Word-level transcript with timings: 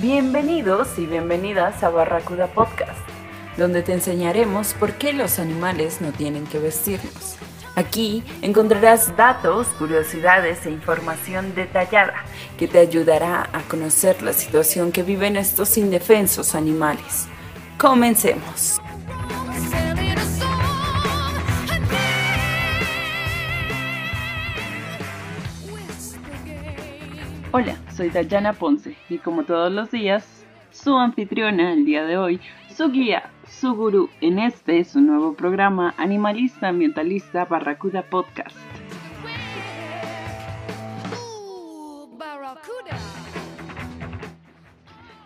Bienvenidos 0.00 0.98
y 0.98 1.06
bienvenidas 1.06 1.84
a 1.84 1.90
Barracuda 1.90 2.48
Podcast, 2.48 2.90
donde 3.56 3.82
te 3.82 3.92
enseñaremos 3.92 4.74
por 4.74 4.94
qué 4.94 5.12
los 5.12 5.38
animales 5.38 6.00
no 6.00 6.10
tienen 6.10 6.44
que 6.48 6.58
vestirnos. 6.58 7.36
Aquí 7.76 8.24
encontrarás 8.42 9.16
datos, 9.16 9.68
curiosidades 9.78 10.66
e 10.66 10.70
información 10.70 11.54
detallada 11.54 12.14
que 12.58 12.66
te 12.66 12.80
ayudará 12.80 13.48
a 13.52 13.62
conocer 13.62 14.22
la 14.22 14.32
situación 14.32 14.90
que 14.90 15.04
viven 15.04 15.36
estos 15.36 15.78
indefensos 15.78 16.56
animales. 16.56 17.28
Comencemos. 17.78 18.80
Hola, 27.56 27.76
soy 27.92 28.10
Dayana 28.10 28.52
Ponce 28.52 28.96
y 29.08 29.18
como 29.18 29.44
todos 29.44 29.70
los 29.70 29.92
días, 29.92 30.44
su 30.72 30.98
anfitriona 30.98 31.72
el 31.72 31.84
día 31.84 32.04
de 32.04 32.16
hoy, 32.16 32.40
su 32.68 32.90
guía, 32.90 33.30
su 33.46 33.76
gurú 33.76 34.10
en 34.20 34.40
este 34.40 34.82
su 34.82 35.00
nuevo 35.00 35.34
programa 35.34 35.94
animalista 35.96 36.70
ambientalista 36.70 37.44
Barracuda 37.44 38.02
Podcast. 38.02 38.56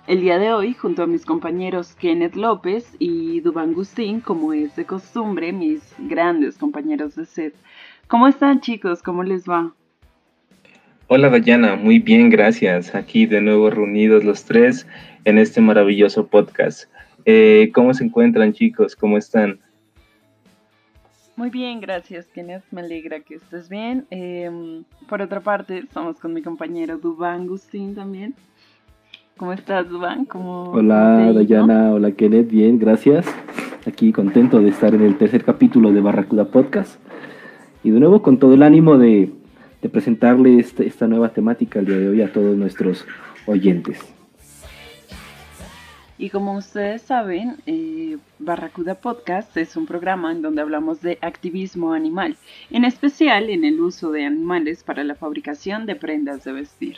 El 0.06 0.20
día 0.20 0.38
de 0.38 0.52
hoy, 0.52 0.74
junto 0.74 1.04
a 1.04 1.06
mis 1.06 1.24
compañeros 1.24 1.94
Kenneth 1.94 2.36
López 2.36 2.94
y 2.98 3.40
Dubán 3.40 3.72
Gustín, 3.72 4.20
como 4.20 4.52
es 4.52 4.76
de 4.76 4.84
costumbre, 4.84 5.54
mis 5.54 5.94
grandes 5.96 6.58
compañeros 6.58 7.14
de 7.14 7.24
set. 7.24 7.54
¿Cómo 8.06 8.28
están 8.28 8.60
chicos? 8.60 9.02
¿Cómo 9.02 9.22
les 9.22 9.48
va? 9.48 9.72
Hola 11.10 11.30
Dayana, 11.30 11.74
muy 11.74 12.00
bien, 12.00 12.28
gracias. 12.28 12.94
Aquí 12.94 13.24
de 13.24 13.40
nuevo 13.40 13.70
reunidos 13.70 14.24
los 14.24 14.44
tres 14.44 14.86
en 15.24 15.38
este 15.38 15.62
maravilloso 15.62 16.26
podcast. 16.26 16.84
Eh, 17.24 17.70
¿Cómo 17.72 17.94
se 17.94 18.04
encuentran 18.04 18.52
chicos? 18.52 18.94
¿Cómo 18.94 19.16
están? 19.16 19.58
Muy 21.34 21.48
bien, 21.48 21.80
gracias 21.80 22.26
Kenneth, 22.26 22.62
me 22.70 22.82
alegra 22.82 23.20
que 23.20 23.36
estés 23.36 23.70
bien. 23.70 24.04
Em, 24.10 24.84
por 25.08 25.22
otra 25.22 25.40
parte, 25.40 25.78
estamos 25.78 26.20
con 26.20 26.34
mi 26.34 26.42
compañero 26.42 26.98
Dubán 26.98 27.46
Gustín 27.46 27.94
también. 27.94 28.34
¿Cómo 29.38 29.54
estás 29.54 29.88
Dubán? 29.88 30.26
¿Cómo 30.26 30.72
hola 30.72 31.32
Dayana, 31.32 31.90
hola 31.90 32.12
Kenneth, 32.12 32.50
bien, 32.50 32.78
gracias. 32.78 33.24
Aquí 33.86 34.12
contento 34.12 34.60
de 34.60 34.68
estar 34.68 34.94
en 34.94 35.00
el 35.00 35.16
tercer 35.16 35.42
capítulo 35.42 35.90
de 35.90 36.02
Barracuda 36.02 36.44
Podcast. 36.44 37.00
Y 37.82 37.92
de 37.92 37.98
nuevo 37.98 38.20
con 38.20 38.38
todo 38.38 38.52
el 38.52 38.62
ánimo 38.62 38.98
de 38.98 39.37
de 39.82 39.88
presentarle 39.88 40.58
este, 40.58 40.86
esta, 40.86 41.06
nueva 41.06 41.30
temática 41.30 41.78
el 41.78 41.86
día 41.86 41.96
de 41.96 42.08
hoy 42.08 42.22
a 42.22 42.32
todos 42.32 42.56
nuestros 42.56 43.06
oyentes. 43.46 43.98
Y 46.20 46.30
como 46.30 46.56
ustedes 46.56 47.02
saben, 47.02 47.58
eh, 47.66 48.18
Barracuda 48.40 48.96
Podcast 48.96 49.56
es 49.56 49.76
un 49.76 49.86
programa 49.86 50.32
en 50.32 50.42
donde 50.42 50.62
hablamos 50.62 51.00
de 51.00 51.16
activismo 51.22 51.92
animal, 51.92 52.36
en 52.70 52.84
especial 52.84 53.50
en 53.50 53.64
el 53.64 53.80
uso 53.80 54.10
de 54.10 54.24
animales 54.24 54.82
para 54.82 55.04
la 55.04 55.14
fabricación 55.14 55.86
de 55.86 55.94
prendas 55.94 56.42
de 56.42 56.52
vestir. 56.52 56.96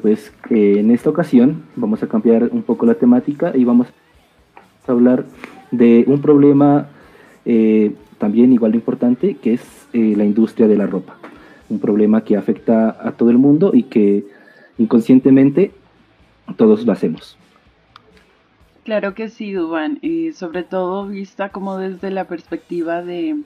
Pues 0.00 0.32
eh, 0.50 0.76
en 0.78 0.92
esta 0.92 1.10
ocasión 1.10 1.64
vamos 1.74 2.04
a 2.04 2.08
cambiar 2.08 2.44
un 2.52 2.62
poco 2.62 2.86
la 2.86 2.94
temática 2.94 3.52
y 3.52 3.64
vamos 3.64 3.88
a 4.86 4.92
hablar 4.92 5.24
de 5.72 6.04
un 6.06 6.22
problema 6.22 6.86
eh, 7.44 7.94
también 8.18 8.52
igual 8.52 8.72
de 8.72 8.78
importante 8.78 9.34
que 9.34 9.54
es 9.54 9.62
la 9.92 10.24
industria 10.24 10.66
de 10.66 10.76
la 10.76 10.88
ropa 10.88 11.16
un 11.68 11.78
problema 11.78 12.22
que 12.24 12.36
afecta 12.36 12.96
a 13.00 13.12
todo 13.12 13.30
el 13.30 13.38
mundo 13.38 13.72
y 13.74 13.84
que 13.84 14.24
inconscientemente 14.78 15.72
todos 16.56 16.84
lo 16.84 16.92
hacemos. 16.92 17.38
Claro 18.84 19.14
que 19.14 19.30
sí, 19.30 19.52
Duban, 19.52 19.98
y 20.02 20.32
sobre 20.32 20.62
todo 20.62 21.06
vista 21.06 21.48
como 21.48 21.78
desde 21.78 22.10
la 22.10 22.26
perspectiva 22.26 23.02
de, 23.02 23.36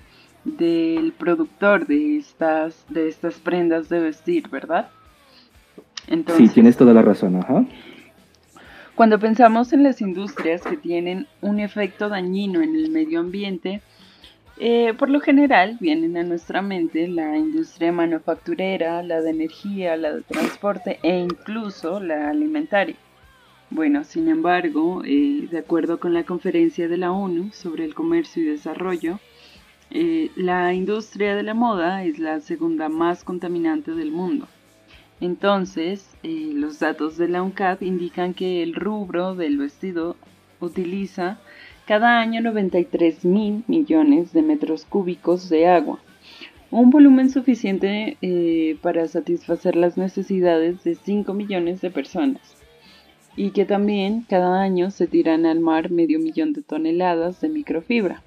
del 0.44 1.12
productor 1.12 1.87
de 1.87 2.16
estas, 2.16 2.84
de 2.88 3.09
estas 3.09 3.34
prendas 3.34 3.88
de 3.88 4.00
vestir, 4.00 4.48
¿verdad? 4.48 4.88
Entonces, 6.09 6.48
sí, 6.48 6.54
tienes 6.54 6.76
toda 6.76 6.92
la 6.92 7.03
razón, 7.03 7.37
ajá. 7.37 7.65
Cuando 8.97 9.21
pensamos 9.21 9.72
en 9.72 9.84
las 9.84 10.00
industrias 10.00 10.62
que 10.62 10.76
tienen 10.76 11.28
un 11.41 11.60
efecto 11.60 12.09
dañino 12.09 12.62
en 12.62 12.75
el 12.75 12.91
medio 12.91 13.21
ambiente, 13.21 13.81
eh, 14.60 14.94
por 14.94 15.08
lo 15.08 15.20
general 15.20 15.76
vienen 15.80 16.16
a 16.16 16.22
nuestra 16.22 16.62
mente 16.62 17.06
la 17.06 17.36
industria 17.36 17.92
manufacturera, 17.92 19.02
la 19.02 19.20
de 19.20 19.30
energía, 19.30 19.96
la 19.96 20.12
de 20.12 20.22
transporte 20.22 20.98
e 21.02 21.19
incluso 21.19 22.00
la 22.00 22.28
alimentaria. 22.30 22.97
Bueno, 23.70 24.04
sin 24.04 24.28
embargo, 24.28 25.02
eh, 25.04 25.47
de 25.50 25.58
acuerdo 25.58 26.00
con 26.00 26.14
la 26.14 26.24
conferencia 26.24 26.88
de 26.88 26.97
la 26.97 27.12
ONU 27.12 27.52
sobre 27.52 27.84
el 27.84 27.94
comercio 27.94 28.42
y 28.42 28.47
desarrollo, 28.47 29.20
eh, 29.91 30.30
la 30.36 30.74
industria 30.74 31.36
de 31.36 31.42
la 31.42 31.54
moda 31.54 32.04
es 32.04 32.18
la 32.18 32.41
segunda 32.41 32.88
más 32.88 33.24
contaminante 33.24 33.92
del 33.92 34.10
mundo. 34.10 34.48
Entonces, 35.20 36.16
los 36.22 36.78
datos 36.78 37.16
de 37.16 37.28
la 37.28 37.42
UNCAD 37.42 37.80
indican 37.80 38.34
que 38.34 38.62
el 38.62 38.74
rubro 38.74 39.34
del 39.34 39.58
vestido 39.58 40.16
utiliza 40.60 41.38
cada 41.88 42.21
año 42.21 42.43
93 42.43 43.25
mil 43.25 43.65
millones 43.66 44.34
de 44.34 44.43
metros 44.43 44.84
cúbicos 44.84 45.49
de 45.49 45.69
agua, 45.69 45.99
un 46.71 46.91
volumen 46.91 47.31
suficiente 47.31 48.19
eh, 48.21 48.76
para 48.82 49.09
satisfacer 49.09 49.75
las 49.75 49.97
necesidades 49.97 50.84
de 50.84 50.97
5 50.97 51.32
millones 51.32 51.81
de 51.81 51.91
personas, 51.91 52.59
y 53.37 53.53
que 53.53 53.65
también 53.65 54.27
cada 54.28 54.60
año 54.60 54.91
se 54.91 55.06
tiran 55.06 55.47
al 55.47 55.60
mar 55.60 55.91
medio 55.91 56.19
millón 56.19 56.53
de 56.53 56.60
toneladas 56.60 57.41
de 57.41 57.48
microfibra. 57.48 58.22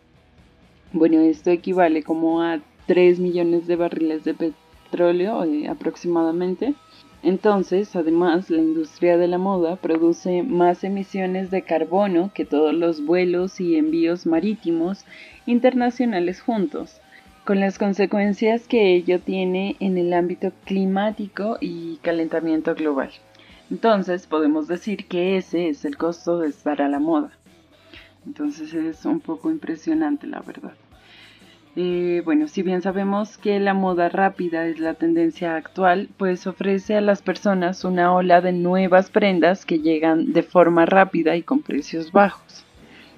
Bueno, 0.92 1.20
esto 1.20 1.52
equivale 1.52 2.02
como 2.02 2.42
a 2.42 2.62
3 2.88 3.20
millones 3.20 3.68
de 3.68 3.76
barriles 3.76 4.24
de 4.24 4.34
petróleo 4.34 5.44
eh, 5.44 5.68
aproximadamente 5.68 6.74
entonces, 7.24 7.96
además, 7.96 8.50
la 8.50 8.62
industria 8.62 9.18
de 9.18 9.28
la 9.28 9.38
moda 9.38 9.76
produce 9.76 10.42
más 10.42 10.84
emisiones 10.84 11.52
de 11.52 11.62
carbono 11.62 12.32
que 12.34 12.46
todos 12.46 12.74
los 12.74 13.06
vuelos 13.06 13.59
y 13.59 13.76
envíos 13.76 14.26
marítimos 14.26 15.06
internacionales 15.46 16.42
juntos, 16.42 17.00
con 17.46 17.59
las 17.59 17.78
consecuencias 17.78 18.68
que 18.68 18.96
ello 18.96 19.20
tiene 19.20 19.76
en 19.80 19.98
el 19.98 20.14
ámbito 20.14 20.52
climático 20.66 21.58
y 21.62 21.98
calentamiento 21.98 22.74
global. 22.74 23.12
Entonces, 23.70 24.26
podemos 24.26 24.68
decir 24.68 25.08
que 25.08 25.38
ese 25.38 25.70
es 25.70 25.86
el 25.86 25.98
costo 25.98 26.40
de 26.40 26.50
estar 26.50 26.82
a 26.82 26.90
la 26.90 27.00
moda. 27.00 27.32
Entonces 28.26 28.74
es 28.74 29.06
un 29.06 29.20
poco 29.20 29.50
impresionante, 29.50 30.28
la 30.28 30.42
verdad. 30.42 30.74
Eh, 31.78 32.22
bueno, 32.26 32.50
si 32.50 32.64
bien 32.64 32.82
sabemos 32.82 33.38
que 33.38 33.58
la 33.59 33.74
moda 33.74 34.09
rápida 34.09 34.68
es 34.68 34.80
la 34.80 34.96
tendencia 34.96 35.56
actual, 35.56 36.09
pues 36.18 36.46
ofrece 36.46 36.98
a 36.98 37.02
las 37.02 37.22
personas 37.22 37.86
una 37.86 38.14
ola 38.14 38.42
de 38.42 38.52
nuevas 38.52 39.09
prendas 39.09 39.66
que 39.66 39.80
llegan 39.80 40.34
de 40.34 40.44
forma 40.44 40.86
rápida 40.86 41.38
y 41.38 41.44
con 41.44 41.62
precios 41.62 42.12
bajos, 42.12 42.66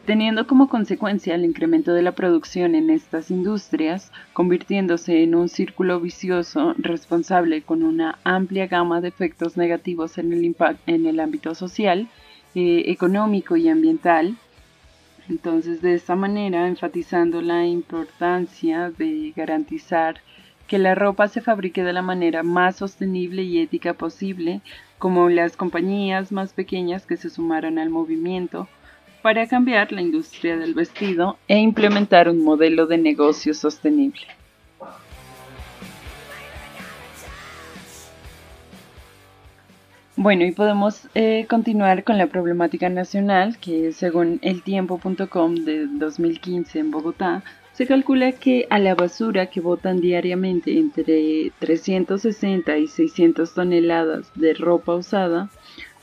teniendo 0.06 0.46
como 0.46 0.70
consecuencia 0.70 1.34
el 1.34 1.46
incremento 1.46 1.96
de 1.96 2.04
la 2.04 2.12
producción 2.12 2.76
en 2.76 2.92
estas 2.92 3.32
industrias, 3.32 4.12
convirtiéndose 4.34 5.24
en 5.24 5.34
un 5.34 5.50
círculo 5.50 6.00
vicioso 6.00 6.76
responsable 6.78 7.64
con 7.64 7.82
una 7.82 8.20
amplia 8.24 8.68
gama 8.68 9.02
de 9.02 9.08
efectos 9.08 9.58
negativos 9.58 10.20
en 10.20 10.32
el, 10.32 10.56
en 10.86 11.06
el 11.08 11.20
ámbito 11.20 11.56
social, 11.56 12.08
eh, 12.54 12.84
económico 12.86 13.56
y 13.56 13.68
ambiental, 13.68 14.38
entonces, 15.30 15.82
de 15.82 15.94
esta 15.94 16.16
manera, 16.16 16.68
enfatizando 16.68 17.42
la 17.42 17.66
importancia 17.66 18.92
de 18.92 19.34
garantizar 19.36 20.22
que 20.68 20.78
la 20.80 20.96
ropa 20.96 21.28
se 21.28 21.42
fabrique 21.42 21.84
de 21.84 21.94
la 21.94 22.02
manera 22.02 22.44
más 22.44 22.78
sostenible 22.78 23.44
y 23.44 23.60
ética 23.60 23.94
posible, 23.94 24.62
como 25.00 25.30
las 25.30 25.56
compañías 25.56 26.32
más 26.32 26.54
pequeñas 26.54 27.06
que 27.06 27.18
se 27.18 27.30
sumaron 27.30 27.80
al 27.80 27.90
movimiento, 27.90 28.68
para 29.22 29.48
cambiar 29.48 29.92
la 29.94 30.02
industria 30.02 30.58
del 30.58 30.74
vestido 30.74 31.38
e 31.48 31.58
implementar 31.58 32.28
un 32.28 32.44
modelo 32.44 32.88
de 32.88 32.98
negocio 32.98 33.54
sostenible. 33.54 34.28
Bueno, 40.16 40.46
y 40.46 40.52
podemos 40.52 41.10
eh, 41.16 41.48
continuar 41.50 42.04
con 42.04 42.20
la 42.20 42.28
problemática 42.28 42.88
nacional, 42.88 43.58
que 43.58 43.92
según 43.94 44.38
eltiempo.com 44.44 45.56
de 45.56 45.88
2015 45.88 46.78
en 46.78 46.92
Bogotá, 46.92 47.44
se 47.72 47.88
calcula 47.88 48.32
que 48.34 48.68
a 48.70 48.78
la 48.78 48.94
basura 48.94 49.48
que 49.48 49.60
botan 49.60 50.02
diariamente 50.02 50.78
entre 50.78 51.52
360 51.58 52.78
y 52.78 52.88
600 52.88 53.56
toneladas 53.56 54.32
de 54.36 54.54
ropa 54.54 54.94
usada, 54.94 55.50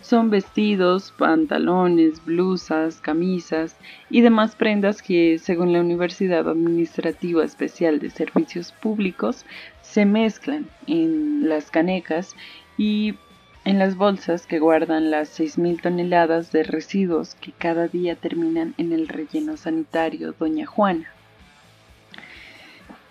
son 0.00 0.28
vestidos, 0.28 1.12
pantalones, 1.16 2.24
blusas, 2.24 3.00
camisas 3.00 3.76
y 4.10 4.22
demás 4.22 4.56
prendas 4.56 5.02
que, 5.02 5.38
según 5.38 5.72
la 5.72 5.80
Universidad 5.80 6.48
Administrativa 6.48 7.44
Especial 7.44 8.00
de 8.00 8.10
Servicios 8.10 8.72
Públicos, 8.72 9.46
se 9.82 10.04
mezclan 10.04 10.66
en 10.88 11.48
las 11.48 11.70
canecas 11.70 12.34
y 12.76 13.14
en 13.64 13.78
las 13.78 13.96
bolsas 13.96 14.46
que 14.46 14.58
guardan 14.58 15.10
las 15.10 15.38
6.000 15.38 15.82
toneladas 15.82 16.50
de 16.50 16.62
residuos 16.62 17.34
que 17.34 17.52
cada 17.52 17.88
día 17.88 18.16
terminan 18.16 18.74
en 18.78 18.92
el 18.92 19.06
relleno 19.08 19.56
sanitario 19.56 20.34
Doña 20.38 20.66
Juana. 20.66 21.06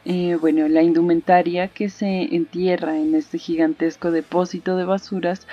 Eh, 0.06 0.38
bueno, 0.42 0.68
la 0.68 0.81
indumentaria 0.81 1.68
que 1.68 1.90
se 1.90 2.36
entierra 2.36 2.98
en 2.98 3.13
este 3.13 3.38
gigantesco 3.38 4.12
depósito 4.12 4.75
de 4.75 4.86
basuras 4.86 5.46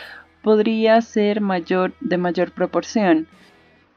podría 0.43 1.01
ser 1.03 1.41
mayor, 1.41 1.93
de 2.01 2.17
mayor 2.17 2.53
proporción 2.53 3.27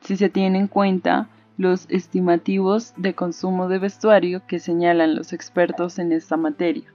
si 0.02 0.18
se 0.18 0.30
tiene 0.30 0.60
en 0.60 0.68
cuenta 0.68 1.30
los 1.58 1.86
estimativos 1.90 2.94
de 2.98 3.14
consumo 3.14 3.68
de 3.68 3.80
vestuario 3.80 4.42
que 4.48 4.60
señalan 4.60 5.16
los 5.16 5.34
expertos 5.34 6.00
en 6.00 6.12
esta 6.12 6.38
materia. 6.38 6.92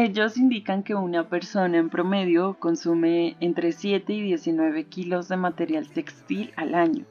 Ellos 0.00 0.36
indican 0.36 0.84
que 0.84 0.94
una 0.94 1.28
persona 1.28 1.76
en 1.76 1.90
promedio 1.90 2.54
consume 2.60 3.36
entre 3.40 3.72
7 3.72 4.12
y 4.12 4.22
19 4.22 4.84
kilos 4.84 5.26
de 5.26 5.36
material 5.36 5.88
textil 5.88 6.52
al 6.54 6.76
año. 6.76 7.04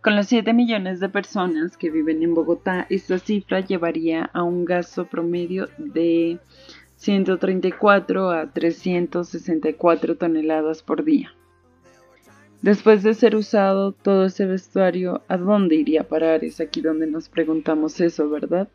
Con 0.00 0.16
los 0.16 0.26
7 0.28 0.54
millones 0.54 1.00
de 1.00 1.10
personas 1.10 1.76
que 1.76 1.90
viven 1.90 2.22
en 2.22 2.32
Bogotá, 2.32 2.86
esta 2.88 3.18
cifra 3.18 3.60
llevaría 3.60 4.30
a 4.32 4.42
un 4.42 4.64
gasto 4.64 5.04
promedio 5.04 5.68
de 5.76 6.38
134 6.96 8.30
a 8.30 8.52
364 8.52 10.16
toneladas 10.16 10.82
por 10.82 11.04
día. 11.04 11.34
Después 12.62 13.02
de 13.02 13.12
ser 13.12 13.36
usado 13.36 13.92
todo 13.92 14.24
ese 14.24 14.46
vestuario, 14.46 15.20
¿a 15.28 15.36
dónde 15.36 15.74
iría 15.74 16.00
a 16.00 16.08
parar? 16.08 16.42
Es 16.42 16.58
aquí 16.58 16.80
donde 16.80 17.06
nos 17.06 17.28
preguntamos 17.28 18.00
eso, 18.00 18.30
¿verdad? 18.30 18.66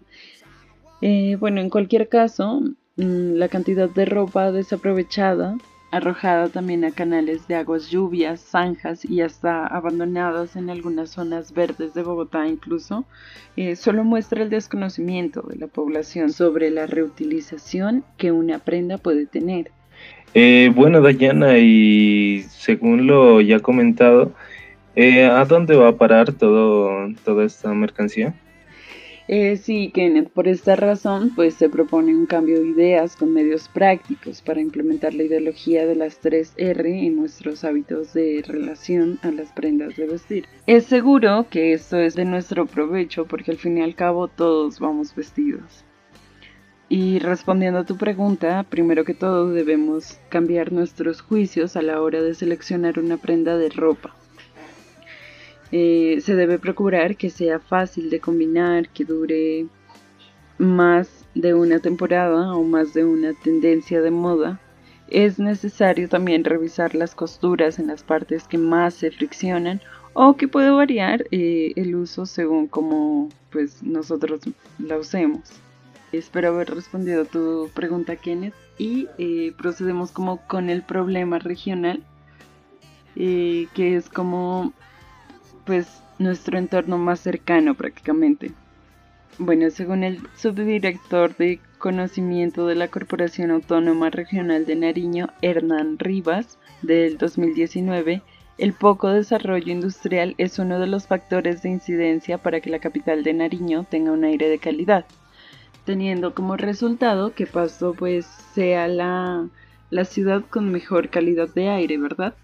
Eh, 1.01 1.35
bueno, 1.39 1.61
en 1.61 1.71
cualquier 1.71 2.09
caso, 2.09 2.61
la 2.95 3.47
cantidad 3.47 3.89
de 3.89 4.05
ropa 4.05 4.51
desaprovechada 4.51 5.57
arrojada 5.93 6.49
también 6.49 6.83
a 6.85 6.91
canales 6.91 7.47
de 7.47 7.53
aguas 7.53 7.91
lluvias, 7.91 8.39
zanjas 8.41 9.05
y 9.05 9.21
hasta 9.21 9.67
abandonadas 9.67 10.55
en 10.55 10.71
algunas 10.71 11.11
zonas 11.11 11.53
verdes 11.53 11.93
de 11.93 12.01
Bogotá 12.01 12.47
incluso, 12.47 13.05
eh, 13.57 13.75
solo 13.75 14.03
muestra 14.03 14.41
el 14.41 14.49
desconocimiento 14.49 15.43
de 15.43 15.57
la 15.57 15.67
población 15.67 16.31
sobre 16.31 16.71
la 16.71 16.87
reutilización 16.87 18.03
que 18.17 18.31
una 18.31 18.57
prenda 18.57 18.97
puede 18.97 19.27
tener. 19.27 19.69
Eh, 20.33 20.71
bueno, 20.73 20.99
Dayana, 20.99 21.59
y 21.59 22.43
según 22.49 23.05
lo 23.05 23.39
ya 23.39 23.59
comentado, 23.59 24.31
eh, 24.95 25.25
¿a 25.25 25.45
dónde 25.45 25.75
va 25.75 25.89
a 25.89 25.95
parar 25.97 26.33
todo, 26.33 26.89
toda 27.23 27.45
esta 27.45 27.71
mercancía? 27.71 28.33
Eh, 29.27 29.55
sí, 29.55 29.89
Kenneth, 29.93 30.29
por 30.29 30.49
esta 30.49 30.75
razón, 30.75 31.31
pues 31.33 31.53
se 31.53 31.69
propone 31.69 32.13
un 32.13 32.25
cambio 32.25 32.59
de 32.59 32.67
ideas 32.67 33.15
con 33.15 33.31
medios 33.31 33.69
prácticos 33.69 34.41
para 34.41 34.59
implementar 34.59 35.13
la 35.13 35.23
ideología 35.23 35.85
de 35.85 35.95
las 35.95 36.21
3R 36.21 37.07
en 37.07 37.15
nuestros 37.15 37.63
hábitos 37.63 38.13
de 38.13 38.43
relación 38.45 39.19
a 39.21 39.31
las 39.31 39.51
prendas 39.53 39.95
de 39.95 40.07
vestir. 40.07 40.45
Es 40.67 40.85
seguro 40.85 41.47
que 41.49 41.71
esto 41.71 41.99
es 41.99 42.15
de 42.15 42.25
nuestro 42.25 42.65
provecho 42.65 43.25
porque 43.25 43.51
al 43.51 43.57
fin 43.57 43.77
y 43.77 43.81
al 43.81 43.95
cabo 43.95 44.27
todos 44.27 44.79
vamos 44.79 45.15
vestidos. 45.15 45.85
Y 46.89 47.19
respondiendo 47.19 47.79
a 47.79 47.85
tu 47.85 47.97
pregunta, 47.97 48.63
primero 48.69 49.05
que 49.05 49.13
todo 49.13 49.51
debemos 49.51 50.19
cambiar 50.27 50.73
nuestros 50.73 51.21
juicios 51.21 51.77
a 51.77 51.81
la 51.81 52.01
hora 52.01 52.21
de 52.21 52.33
seleccionar 52.33 52.99
una 52.99 53.17
prenda 53.17 53.57
de 53.57 53.69
ropa. 53.69 54.15
Eh, 55.75 56.21
se 56.21 56.35
debe 56.35 56.59
procurar 56.59 57.17
que 57.17 57.31
sea 57.31 57.57
fácil 57.57 58.11
de 58.11 58.19
combinar, 58.19 58.89
que 58.89 59.05
dure 59.05 59.65
más 60.59 61.25
de 61.33 61.55
una 61.55 61.79
temporada 61.79 62.55
o 62.55 62.63
más 62.63 62.93
de 62.93 63.03
una 63.03 63.33
tendencia 63.33 63.99
de 63.99 64.11
moda. 64.11 64.59
Es 65.07 65.39
necesario 65.39 66.07
también 66.07 66.43
revisar 66.43 66.93
las 66.93 67.15
costuras 67.15 67.79
en 67.79 67.87
las 67.87 68.03
partes 68.03 68.47
que 68.47 68.59
más 68.59 68.93
se 68.93 69.09
friccionan 69.09 69.81
o 70.13 70.35
que 70.35 70.47
puede 70.47 70.69
variar 70.69 71.25
eh, 71.31 71.73
el 71.75 71.95
uso 71.95 72.27
según 72.27 72.67
como 72.67 73.29
pues 73.49 73.81
nosotros 73.81 74.41
la 74.77 74.99
usemos. 74.99 75.53
Espero 76.11 76.49
haber 76.49 76.69
respondido 76.69 77.25
tu 77.25 77.71
pregunta 77.73 78.15
Kenneth 78.15 78.53
y 78.77 79.07
eh, 79.17 79.53
procedemos 79.57 80.11
como 80.11 80.37
con 80.45 80.69
el 80.69 80.83
problema 80.83 81.39
regional 81.39 82.03
que 83.15 83.95
es 83.95 84.09
como 84.09 84.73
pues 85.65 86.01
nuestro 86.19 86.57
entorno 86.57 86.97
más 86.97 87.19
cercano 87.19 87.75
prácticamente. 87.75 88.51
Bueno, 89.39 89.69
según 89.71 90.03
el 90.03 90.19
subdirector 90.35 91.35
de 91.37 91.59
conocimiento 91.79 92.67
de 92.67 92.75
la 92.75 92.87
Corporación 92.89 93.49
Autónoma 93.51 94.09
Regional 94.09 94.65
de 94.65 94.75
Nariño, 94.75 95.29
Hernán 95.41 95.97
Rivas, 95.97 96.59
del 96.83 97.17
2019, 97.17 98.21
el 98.59 98.73
poco 98.73 99.09
desarrollo 99.09 99.71
industrial 99.71 100.35
es 100.37 100.59
uno 100.59 100.79
de 100.79 100.85
los 100.85 101.07
factores 101.07 101.63
de 101.63 101.69
incidencia 101.69 102.37
para 102.37 102.61
que 102.61 102.69
la 102.69 102.79
capital 102.79 103.23
de 103.23 103.33
Nariño 103.33 103.85
tenga 103.89 104.11
un 104.11 104.23
aire 104.23 104.49
de 104.49 104.59
calidad, 104.59 105.05
teniendo 105.85 106.35
como 106.35 106.55
resultado 106.55 107.33
que 107.33 107.47
Pasto 107.47 107.95
pues 107.95 108.25
sea 108.53 108.87
la, 108.87 109.47
la 109.89 110.05
ciudad 110.05 110.43
con 110.47 110.71
mejor 110.71 111.09
calidad 111.09 111.49
de 111.49 111.69
aire, 111.69 111.97
¿verdad? 111.97 112.35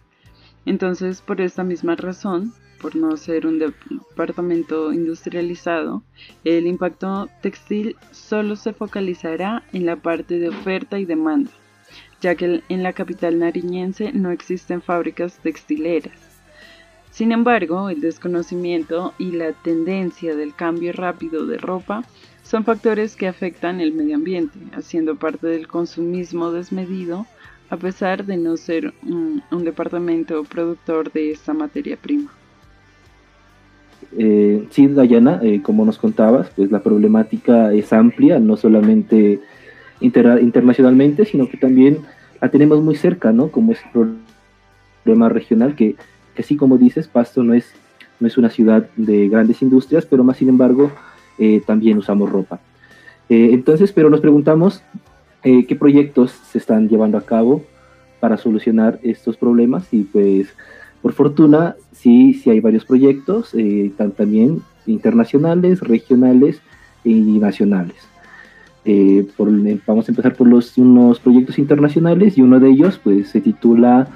Entonces, 0.65 1.21
por 1.21 1.39
esta 1.41 1.63
misma 1.63 1.95
razón, 1.95 2.53
por 2.81 2.95
no 2.95 3.15
ser 3.17 3.45
un 3.45 3.59
departamento 3.59 4.93
industrializado, 4.93 6.03
el 6.43 6.67
impacto 6.67 7.29
textil 7.41 7.95
solo 8.11 8.55
se 8.55 8.73
focalizará 8.73 9.63
en 9.73 9.85
la 9.85 9.97
parte 9.97 10.39
de 10.39 10.49
oferta 10.49 10.99
y 10.99 11.05
demanda, 11.05 11.51
ya 12.21 12.35
que 12.35 12.61
en 12.67 12.83
la 12.83 12.93
capital 12.93 13.39
nariñense 13.39 14.11
no 14.13 14.31
existen 14.31 14.81
fábricas 14.81 15.39
textileras. 15.43 16.29
Sin 17.11 17.31
embargo, 17.31 17.89
el 17.89 18.01
desconocimiento 18.01 19.13
y 19.17 19.31
la 19.31 19.51
tendencia 19.51 20.35
del 20.35 20.55
cambio 20.55 20.93
rápido 20.93 21.45
de 21.45 21.57
ropa 21.57 22.03
son 22.43 22.63
factores 22.63 23.15
que 23.15 23.27
afectan 23.27 23.81
el 23.81 23.93
medio 23.93 24.15
ambiente, 24.15 24.57
haciendo 24.73 25.15
parte 25.15 25.47
del 25.47 25.67
consumismo 25.67 26.51
desmedido, 26.51 27.25
a 27.69 27.77
pesar 27.77 28.25
de 28.25 28.37
no 28.37 28.57
ser 28.57 28.93
un, 29.03 29.43
departamento 29.63 30.43
productor 30.43 31.11
de 31.11 31.31
esta 31.31 31.53
materia 31.53 31.97
prima. 31.97 32.31
Eh, 34.17 34.67
sí, 34.71 34.87
Dayana, 34.87 35.39
eh, 35.43 35.61
como 35.61 35.85
nos 35.85 35.97
contabas, 35.97 36.49
pues 36.55 36.71
la 36.71 36.81
problemática 36.81 37.73
es 37.73 37.93
amplia, 37.93 38.39
no 38.39 38.57
solamente 38.57 39.39
internacionalmente, 40.01 41.25
sino 41.25 41.49
que 41.49 41.57
también 41.57 41.99
la 42.41 42.49
tenemos 42.49 42.81
muy 42.81 42.95
cerca, 42.95 43.31
¿no? 43.31 43.49
Como 43.49 43.73
es 43.73 43.79
el 43.93 44.15
problema 45.03 45.29
regional, 45.29 45.75
que, 45.75 45.95
que 46.35 46.41
así 46.41 46.55
como 46.55 46.77
dices, 46.77 47.07
Pasto 47.07 47.43
no 47.43 47.53
es, 47.53 47.73
no 48.19 48.27
es 48.27 48.37
una 48.37 48.49
ciudad 48.49 48.87
de 48.95 49.27
grandes 49.27 49.61
industrias, 49.61 50.05
pero 50.05 50.23
más 50.23 50.37
sin 50.37 50.49
embargo 50.49 50.91
eh, 51.37 51.61
también 51.65 51.97
usamos 51.97 52.29
ropa. 52.31 52.59
Eh, 53.27 53.49
entonces, 53.51 53.91
pero 53.91 54.09
nos 54.09 54.21
preguntamos 54.21 54.81
qué 55.41 55.75
proyectos 55.79 56.31
se 56.31 56.57
están 56.57 56.89
llevando 56.89 57.17
a 57.17 57.21
cabo 57.21 57.63
para 58.19 58.35
solucionar 58.35 58.99
estos 59.03 59.37
problemas 59.37 59.87
y 59.93 60.03
pues 60.03 60.53
por 61.01 61.13
fortuna, 61.13 61.75
sí, 61.91 62.33
sí 62.33 62.49
hay 62.49 62.59
varios 62.59 62.85
proyectos, 62.85 63.53
eh, 63.53 63.91
también 64.15 64.61
internacionales, 64.85 65.79
regionales 65.81 66.61
y 67.03 67.13
nacionales. 67.13 67.95
Eh, 68.85 69.27
vamos 69.85 70.07
a 70.07 70.11
empezar 70.11 70.35
por 70.35 70.47
los, 70.47 70.77
unos 70.77 71.19
proyectos 71.19 71.59
internacionales 71.59 72.37
y 72.37 72.41
uno 72.41 72.59
de 72.59 72.69
ellos 72.69 72.99
pues, 73.03 73.29
se 73.29 73.41
titula 73.41 74.07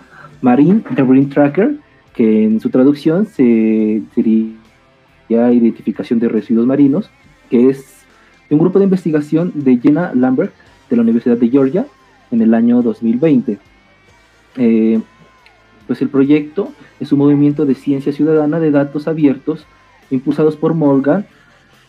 Marine, 0.41 0.81
The 0.95 1.03
Marine 1.03 1.27
Tracker, 1.27 1.75
que 2.13 2.43
en 2.43 2.59
su 2.59 2.69
traducción 2.69 3.25
se 3.25 4.03
sería 4.13 4.53
Identificación 5.29 6.19
de 6.19 6.29
Residuos 6.29 6.67
Marinos, 6.67 7.09
que 7.49 7.69
es 7.69 8.05
un 8.49 8.59
grupo 8.59 8.79
de 8.79 8.85
investigación 8.85 9.51
de 9.55 9.77
Jenna 9.77 10.11
Lambert 10.13 10.53
de 10.89 10.95
la 10.95 11.01
Universidad 11.01 11.37
de 11.37 11.49
Georgia 11.49 11.87
en 12.31 12.41
el 12.41 12.53
año 12.53 12.81
2020. 12.81 13.57
Eh, 14.57 14.99
pues 15.87 16.01
el 16.01 16.09
proyecto 16.09 16.71
es 16.99 17.11
un 17.11 17.19
movimiento 17.19 17.65
de 17.65 17.75
ciencia 17.75 18.13
ciudadana 18.13 18.59
de 18.59 18.71
datos 18.71 19.07
abiertos 19.07 19.65
impulsados 20.11 20.55
por 20.55 20.73
Morgan. 20.73 21.25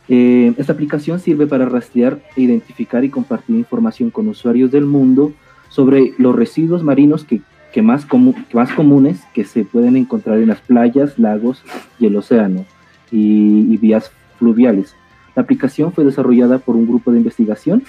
Eh, 0.09 0.53
esta 0.59 0.73
aplicación 0.73 1.21
sirve 1.21 1.47
para 1.47 1.67
rastrear, 1.67 2.21
identificar 2.37 3.05
y 3.05 3.11
compartir 3.11 3.57
información 3.57 4.11
con 4.11 4.29
usuarios 4.29 4.71
del 4.71 4.85
mundo 4.85 5.33
sobre 5.69 6.13
los 6.19 6.35
residuos 6.35 6.83
marinos 6.83 7.25
que, 7.25 7.43
más, 7.83 8.07
más 8.53 8.73
comunes 8.73 9.23
que 9.33 9.45
se 9.45 9.65
pueden 9.65 9.97
encontrar 9.97 10.39
en 10.39 10.49
las 10.49 10.61
playas, 10.61 11.19
lagos 11.19 11.63
y 11.99 12.07
el 12.07 12.17
océano 12.17 12.65
y, 13.11 13.73
y 13.73 13.77
vías 13.79 14.13
fluviales. 14.39 14.95
La 15.35 15.43
aplicación 15.43 15.93
fue 15.93 16.05
desarrollada 16.05 16.59
por 16.59 16.77
un 16.77 16.87
grupo 16.87 17.11
de 17.11 17.19
investigación, 17.19 17.83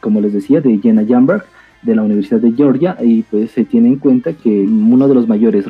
como 0.00 0.20
les 0.20 0.32
decía, 0.32 0.60
de 0.60 0.78
Jenna 0.78 1.04
Jamberg, 1.08 1.44
de 1.82 1.94
la 1.96 2.02
Universidad 2.02 2.40
de 2.40 2.52
Georgia 2.52 2.96
y 3.02 3.22
pues 3.22 3.50
se 3.50 3.64
tiene 3.64 3.88
en 3.88 3.96
cuenta 3.96 4.32
que 4.32 4.62
uno 4.62 5.08
de 5.08 5.14
los 5.14 5.28
mayores 5.28 5.66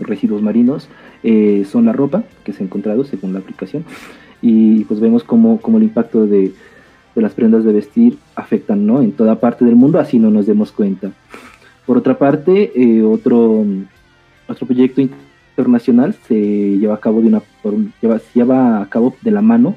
residuos 0.00 0.42
marinos 0.42 0.88
eh, 1.22 1.64
son 1.70 1.86
la 1.86 1.92
ropa 1.92 2.24
que 2.44 2.52
se 2.52 2.62
ha 2.62 2.66
encontrado 2.66 3.04
según 3.04 3.32
la 3.32 3.38
aplicación 3.38 3.84
y 4.42 4.84
pues 4.84 5.00
vemos 5.00 5.22
como, 5.22 5.60
el 5.76 5.82
impacto 5.82 6.26
de, 6.26 6.52
las 7.14 7.34
prendas 7.34 7.64
de 7.64 7.72
vestir 7.72 8.18
afectan 8.34 8.86
¿no? 8.86 9.02
en 9.02 9.12
toda 9.12 9.38
parte 9.38 9.64
del 9.64 9.76
mundo, 9.76 9.98
así 9.98 10.18
no 10.18 10.30
nos 10.30 10.46
demos 10.46 10.72
cuenta. 10.72 11.12
Por 11.86 11.98
otra 11.98 12.16
parte, 12.16 12.72
eh, 12.74 13.02
otro, 13.02 13.64
otro 14.48 14.66
proyecto 14.66 15.02
internacional 15.02 16.14
se 16.26 16.78
lleva 16.78 16.94
a 16.94 17.00
cabo 17.00 17.20
de 17.20 17.26
una 17.26 17.42
lleva, 18.00 18.20
lleva 18.32 18.80
a 18.80 18.86
cabo 18.86 19.14
de 19.20 19.30
la 19.30 19.42
mano 19.42 19.76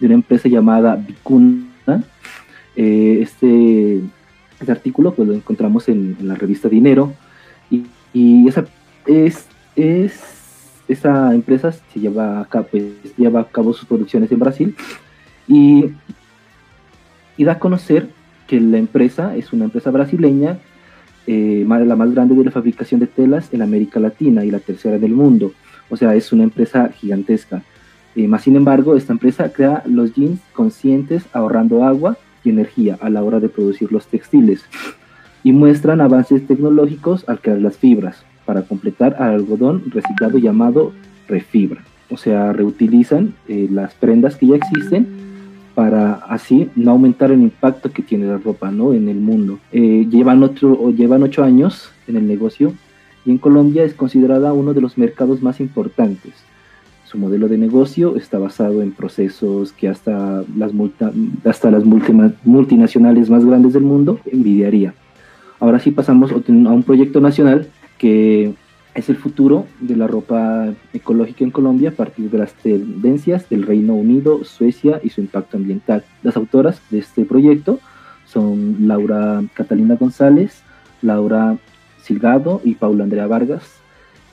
de 0.00 0.06
una 0.06 0.14
empresa 0.16 0.48
llamada 0.48 0.96
Vicuna. 0.96 2.02
Eh, 2.76 3.18
este, 3.20 3.46
artículo 4.70 5.14
pues 5.14 5.28
lo 5.28 5.34
encontramos 5.34 5.88
en, 5.88 6.16
la 6.22 6.34
revista 6.34 6.68
Dinero 6.68 7.12
y, 7.70 7.86
y, 8.12 8.48
esa 8.48 8.64
es, 9.06 9.46
es 9.76 10.20
esa 10.88 11.34
empresa 11.34 11.72
se 11.72 12.00
lleva 12.00 12.40
a 12.40 12.44
cabo, 12.46 12.66
pues, 12.70 12.84
lleva 13.16 13.40
a 13.40 13.48
cabo 13.48 13.72
sus 13.72 13.86
producciones 13.86 14.32
en 14.32 14.38
Brasil 14.38 14.76
y, 15.46 15.92
y 17.36 17.44
da 17.44 17.52
a 17.52 17.58
conocer 17.58 18.08
que 18.46 18.60
la 18.60 18.78
empresa 18.78 19.36
es 19.36 19.52
una 19.52 19.66
empresa 19.66 19.90
brasileña 19.90 20.58
eh, 21.26 21.64
la 21.68 21.96
más 21.96 22.12
grande 22.12 22.34
de 22.34 22.44
la 22.44 22.50
fabricación 22.50 22.98
de 22.98 23.06
telas 23.06 23.52
en 23.52 23.62
América 23.62 24.00
Latina 24.00 24.44
y 24.44 24.50
la 24.50 24.58
tercera 24.58 24.98
del 24.98 25.12
mundo. 25.12 25.52
O 25.88 25.96
sea, 25.96 26.14
es 26.16 26.32
una 26.32 26.42
empresa 26.42 26.88
gigantesca. 26.88 27.62
Eh, 28.16 28.26
más 28.26 28.42
sin 28.42 28.56
embargo, 28.56 28.96
esta 28.96 29.12
empresa 29.12 29.52
crea 29.52 29.84
los 29.86 30.12
jeans 30.14 30.40
conscientes 30.52 31.24
ahorrando 31.32 31.84
agua 31.84 32.16
y 32.44 32.50
energía 32.50 32.98
a 33.00 33.10
la 33.10 33.22
hora 33.22 33.40
de 33.40 33.48
producir 33.48 33.92
los 33.92 34.06
textiles 34.06 34.64
y 35.42 35.52
muestran 35.52 36.00
avances 36.00 36.46
tecnológicos 36.46 37.28
al 37.28 37.40
crear 37.40 37.60
las 37.60 37.76
fibras 37.76 38.24
para 38.44 38.62
completar 38.62 39.16
al 39.18 39.34
algodón 39.34 39.84
reciclado 39.90 40.38
llamado 40.38 40.92
refibra. 41.28 41.82
O 42.10 42.16
sea, 42.16 42.52
reutilizan 42.52 43.34
eh, 43.48 43.68
las 43.70 43.94
prendas 43.94 44.36
que 44.36 44.48
ya 44.48 44.56
existen 44.56 45.06
para 45.74 46.14
así 46.14 46.68
no 46.74 46.90
aumentar 46.90 47.30
el 47.30 47.40
impacto 47.40 47.92
que 47.92 48.02
tiene 48.02 48.26
la 48.26 48.38
ropa 48.38 48.70
¿no? 48.70 48.92
en 48.92 49.08
el 49.08 49.18
mundo. 49.18 49.60
Eh, 49.72 50.06
llevan, 50.10 50.42
otro, 50.42 50.90
llevan 50.90 51.22
ocho 51.22 51.44
años 51.44 51.92
en 52.08 52.16
el 52.16 52.26
negocio 52.26 52.74
y 53.24 53.30
en 53.30 53.38
Colombia 53.38 53.84
es 53.84 53.94
considerada 53.94 54.52
uno 54.52 54.74
de 54.74 54.80
los 54.80 54.98
mercados 54.98 55.42
más 55.42 55.60
importantes. 55.60 56.32
Su 57.10 57.18
modelo 57.18 57.48
de 57.48 57.58
negocio 57.58 58.14
está 58.14 58.38
basado 58.38 58.82
en 58.82 58.92
procesos 58.92 59.72
que 59.72 59.88
hasta 59.88 60.44
las, 60.56 60.70
hasta 61.44 61.72
las 61.72 61.82
multinacionales 61.84 63.28
más 63.28 63.44
grandes 63.44 63.72
del 63.72 63.82
mundo 63.82 64.20
envidiaría. 64.26 64.94
Ahora 65.58 65.80
sí 65.80 65.90
pasamos 65.90 66.30
a 66.30 66.36
un 66.36 66.84
proyecto 66.84 67.20
nacional 67.20 67.66
que 67.98 68.54
es 68.94 69.08
el 69.08 69.16
futuro 69.16 69.66
de 69.80 69.96
la 69.96 70.06
ropa 70.06 70.72
ecológica 70.92 71.42
en 71.42 71.50
Colombia 71.50 71.88
a 71.88 71.94
partir 71.94 72.30
de 72.30 72.38
las 72.38 72.52
tendencias 72.52 73.48
del 73.48 73.64
Reino 73.64 73.94
Unido, 73.94 74.44
Suecia 74.44 75.00
y 75.02 75.10
su 75.10 75.20
impacto 75.20 75.56
ambiental. 75.56 76.04
Las 76.22 76.36
autoras 76.36 76.80
de 76.90 77.00
este 77.00 77.24
proyecto 77.24 77.80
son 78.24 78.86
Laura 78.86 79.42
Catalina 79.54 79.96
González, 79.96 80.62
Laura 81.02 81.56
Silgado 82.04 82.60
y 82.62 82.76
Paula 82.76 83.02
Andrea 83.02 83.26
Vargas. 83.26 83.79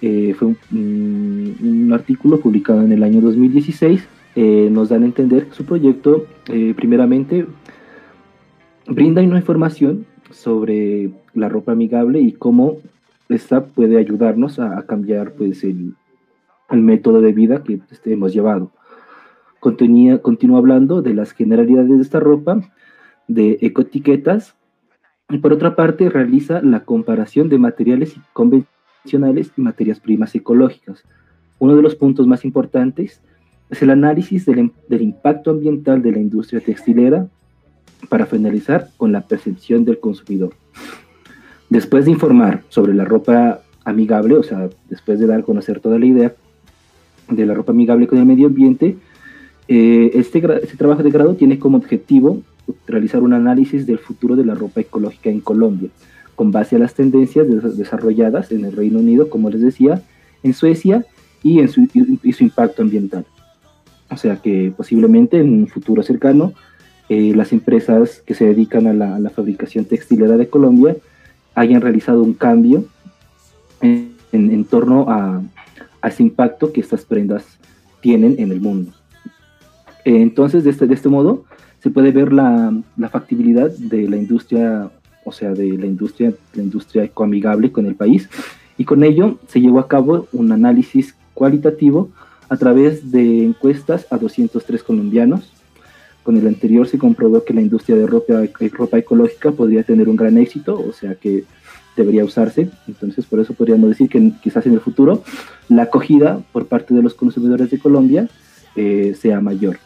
Eh, 0.02 0.36
fue 0.38 0.56
un, 0.72 1.90
artículo 1.94 2.40
publicado 2.40 2.82
en 2.82 2.92
el 2.92 3.04
año 3.04 3.22
2016. 3.22 4.08
Eh, 4.36 4.70
nos 4.72 4.90
dan 4.90 5.04
a 5.04 5.08
entender 5.08 5.48
que 5.48 5.56
su 5.56 5.66
proyecto, 5.66 6.28
eh, 6.50 6.74
primeramente, 6.76 7.48
brinda 8.88 9.22
una 9.22 9.38
información 9.38 10.06
sobre 10.32 11.12
la 11.34 11.50
ropa 11.50 11.72
amigable 11.72 12.20
y 12.20 12.34
cómo 12.34 12.78
esta 13.30 13.66
puede 13.66 13.98
ayudarnos 13.98 14.60
a, 14.60 14.86
cambiar 14.86 15.34
pues, 15.34 15.64
el, 15.64 15.96
método 16.70 17.22
de 17.22 17.34
vida 17.34 17.64
que 17.64 17.80
este, 17.92 18.14
hemos 18.14 18.34
llevado. 18.34 18.72
Continúa, 19.60 20.20
continúa 20.20 20.60
hablando 20.60 21.02
de 21.02 21.14
las 21.14 21.32
generalidades 21.32 21.90
de 21.90 22.02
esta 22.02 22.20
ropa, 22.20 22.62
de 23.28 23.58
ecoetiquetas, 23.62 24.56
y 25.30 25.40
por 25.40 25.52
otra 25.52 25.76
parte 25.76 26.10
realiza 26.10 26.62
la 26.62 26.86
comparación 26.86 27.50
de 27.50 27.58
materiales 27.58 28.16
y 29.14 29.62
materias 29.62 30.00
primas 30.00 30.34
ecológicas. 30.36 31.04
Uno 31.60 31.76
de 31.76 31.82
los 31.82 31.96
puntos 31.96 32.28
más 32.28 32.46
importantes 32.46 33.22
es 33.70 33.82
el 33.82 33.90
análisis 33.90 34.46
del, 34.46 34.72
del 34.88 35.02
impacto 35.02 35.52
ambiental 35.52 36.02
de 36.02 36.12
la 36.12 36.20
industria 36.20 36.62
textilera 36.62 37.28
para 38.10 38.26
finalizar 38.26 38.90
con 38.98 39.12
la 39.12 39.22
percepción 39.22 39.86
del 39.86 40.00
consumidor. 40.00 40.54
Después 41.70 42.06
de 42.06 42.12
informar 42.12 42.64
sobre 42.70 42.94
la 42.94 43.04
ropa 43.04 43.62
amigable, 43.84 44.36
o 44.36 44.44
sea, 44.44 44.70
después 44.90 45.20
de 45.20 45.28
dar 45.28 45.40
a 45.40 45.44
conocer 45.44 45.80
toda 45.80 46.00
la 46.00 46.06
idea 46.06 46.34
de 47.30 47.46
la 47.46 47.54
ropa 47.54 47.72
amigable 47.72 48.08
con 48.08 48.20
el 48.20 48.26
medio 48.26 48.48
ambiente, 48.48 48.98
eh, 49.68 50.12
este, 50.14 50.40
este, 50.64 50.78
trabajo 50.78 51.04
de 51.04 51.12
grado 51.12 51.36
tiene 51.36 51.60
como 51.60 51.78
objetivo 51.78 52.42
realizar 52.86 53.22
un 53.22 53.34
análisis 53.34 53.86
del 53.86 54.00
futuro 54.00 54.36
de 54.36 54.46
la 54.46 54.56
ropa 54.56 54.82
ecológica 54.82 55.30
en 55.30 55.42
Colombia, 55.42 55.90
con 56.38 56.52
base 56.52 56.76
a 56.76 56.80
las 56.80 56.94
tendencias 56.94 57.48
desarrolladas 57.76 58.52
en 58.52 58.64
el 58.64 58.72
Reino 58.72 59.00
Unido, 59.00 59.28
como 59.30 59.50
les 59.50 59.60
decía, 59.60 60.04
en 60.44 60.54
Suecia 60.54 61.04
y 61.42 61.60
en 61.60 61.68
su, 61.68 61.82
impacto 62.40 62.84
ambiental. 62.84 63.26
O 64.12 64.18
sea 64.18 64.38
que 64.38 64.72
posiblemente 64.78 65.40
en 65.40 65.50
un 65.50 65.68
futuro 65.68 66.04
cercano, 66.04 66.54
eh, 67.10 67.34
las 67.36 67.54
empresas 67.54 68.22
que 68.24 68.36
se 68.36 68.46
dedican 68.46 68.86
a 68.86 68.94
la, 68.94 69.16
a 69.16 69.30
fabricación 69.32 69.86
textilera 69.86 70.38
de 70.38 70.48
Colombia 70.48 70.96
hayan 71.56 71.82
realizado 71.82 72.22
un 72.22 72.36
cambio 72.36 72.86
en, 73.82 74.66
torno 74.66 75.10
a, 75.10 75.42
ese 76.04 76.22
impacto 76.22 76.72
que 76.72 76.82
estas 76.82 77.04
prendas 77.04 77.58
tienen 78.00 78.36
en 78.38 78.52
el 78.52 78.62
mundo. 78.62 78.92
Entonces, 80.06 80.64
de 80.64 80.70
este, 80.70 80.86
de 80.86 80.94
este 80.94 81.10
modo, 81.10 81.46
se 81.80 81.90
puede 81.90 82.12
ver 82.12 82.32
la, 82.32 82.74
factibilidad 83.12 83.72
de 83.72 84.08
la 84.08 84.18
industria, 84.18 84.92
o 85.28 85.32
sea, 85.34 85.54
de 85.54 85.78
la 85.78 85.86
industria, 85.86 86.34
la 86.54 86.64
industria 86.64 87.04
ecoamigable 87.04 87.72
con 87.72 87.86
el 87.86 87.96
país, 87.96 88.30
y 88.78 88.86
con 88.86 89.04
ello 89.04 89.38
se 89.48 89.60
llevó 89.60 89.80
a 89.80 89.88
cabo 89.88 90.28
un 90.32 90.52
análisis 90.52 91.16
cualitativo 91.34 92.10
a 92.50 92.56
través 92.56 93.12
de 93.12 93.44
encuestas 93.44 94.08
a 94.10 94.18
203 94.18 94.84
colombianos. 94.84 95.52
Con 96.24 96.38
el 96.38 96.48
anterior 96.48 96.88
se 96.88 96.98
comprobó 96.98 97.44
que 97.44 97.54
la 97.54 97.62
industria 97.62 97.98
de 97.98 98.08
ropa, 98.08 98.42
ropa 98.72 98.98
ecológica 98.98 99.52
podría 99.52 99.84
tener 99.84 100.08
un 100.08 100.16
gran 100.16 100.38
éxito, 100.38 100.80
o 100.80 100.94
sea 100.94 101.16
que 101.16 101.44
debería 101.96 102.24
usarse. 102.24 102.70
Entonces, 102.88 103.26
por 103.26 103.40
eso 103.40 103.54
podríamos 103.54 103.90
decir 103.90 104.10
que 104.10 104.32
quizás 104.42 104.66
en 104.66 104.74
el 104.74 104.80
futuro 104.80 105.24
la 105.68 105.84
acogida 105.84 106.40
por 106.54 106.68
parte 106.68 106.94
de 106.94 107.02
los 107.02 107.14
consumidores 107.14 107.70
de 107.70 107.80
Colombia 107.80 108.30
eh, 108.76 109.16
sea 109.20 109.42
mayor. 109.42 109.80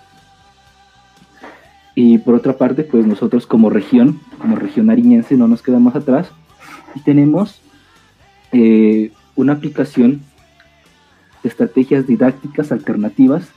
Y 1.95 2.19
por 2.19 2.35
otra 2.35 2.57
parte, 2.57 2.83
pues 2.83 3.05
nosotros 3.05 3.45
como 3.45 3.69
región, 3.69 4.19
como 4.39 4.55
región 4.55 4.89
ariñense, 4.89 5.35
no 5.35 5.47
nos 5.47 5.61
quedamos 5.61 5.95
atrás. 5.95 6.29
Y 6.95 7.01
tenemos 7.01 7.61
eh, 8.51 9.11
una 9.35 9.53
aplicación 9.53 10.21
de 11.43 11.49
estrategias 11.49 12.07
didácticas 12.07 12.71
alternativas 12.71 13.49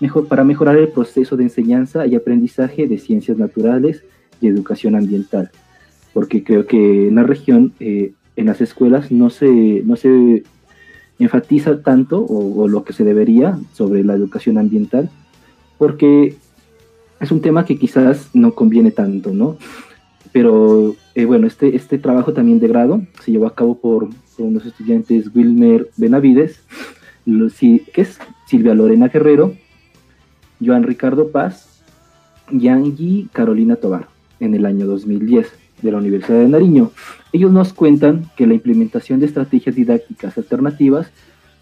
mejor, 0.00 0.28
para 0.28 0.44
mejorar 0.44 0.76
el 0.76 0.88
proceso 0.88 1.36
de 1.36 1.44
enseñanza 1.44 2.06
y 2.06 2.14
aprendizaje 2.14 2.86
de 2.86 2.98
ciencias 2.98 3.38
naturales 3.38 4.04
y 4.40 4.48
educación 4.48 4.94
ambiental. 4.94 5.50
Porque 6.12 6.44
creo 6.44 6.66
que 6.66 7.08
en 7.08 7.16
la 7.16 7.22
región, 7.22 7.72
eh, 7.80 8.12
en 8.36 8.46
las 8.46 8.60
escuelas, 8.60 9.10
no 9.10 9.30
se, 9.30 9.82
no 9.84 9.96
se 9.96 10.44
enfatiza 11.18 11.82
tanto 11.82 12.24
o, 12.24 12.68
lo 12.68 12.84
que 12.84 12.92
se 12.92 13.04
debería 13.04 13.58
sobre 13.72 14.04
la 14.04 14.14
educación 14.14 14.58
ambiental, 14.58 15.10
porque 15.78 16.36
es 17.20 17.30
un 17.30 17.40
tema 17.40 17.64
que 17.64 17.78
quizás 17.78 18.30
no 18.34 18.54
conviene 18.54 18.90
tanto, 18.90 19.32
¿no? 19.32 19.56
Pero 20.32 20.94
eh, 21.14 21.24
bueno, 21.24 21.46
este, 21.46 21.76
este 21.76 21.98
trabajo 21.98 22.32
también 22.32 22.60
de 22.60 22.68
grado 22.68 23.00
se 23.24 23.32
llevó 23.32 23.46
a 23.46 23.54
cabo 23.54 23.78
por, 23.78 24.08
unos 24.38 24.66
estudiantes 24.66 25.30
Wilmer 25.34 25.88
Benavides, 25.96 26.60
que 27.24 28.02
es 28.02 28.18
Silvia 28.46 28.74
Lorena 28.74 29.08
Guerrero, 29.08 29.54
Joan 30.62 30.82
Ricardo 30.82 31.30
Paz 31.30 31.82
y 32.50 32.68
Angie 32.68 33.28
Carolina 33.32 33.76
Tobar 33.76 34.08
en 34.38 34.54
el 34.54 34.66
año 34.66 34.86
2010 34.86 35.50
de 35.80 35.90
la 35.90 35.98
Universidad 35.98 36.40
de 36.40 36.48
Nariño. 36.48 36.90
Ellos 37.32 37.50
nos 37.50 37.72
cuentan 37.72 38.30
que 38.36 38.46
la 38.46 38.54
implementación 38.54 39.20
de 39.20 39.26
estrategias 39.26 39.74
didácticas 39.74 40.36
alternativas 40.36 41.10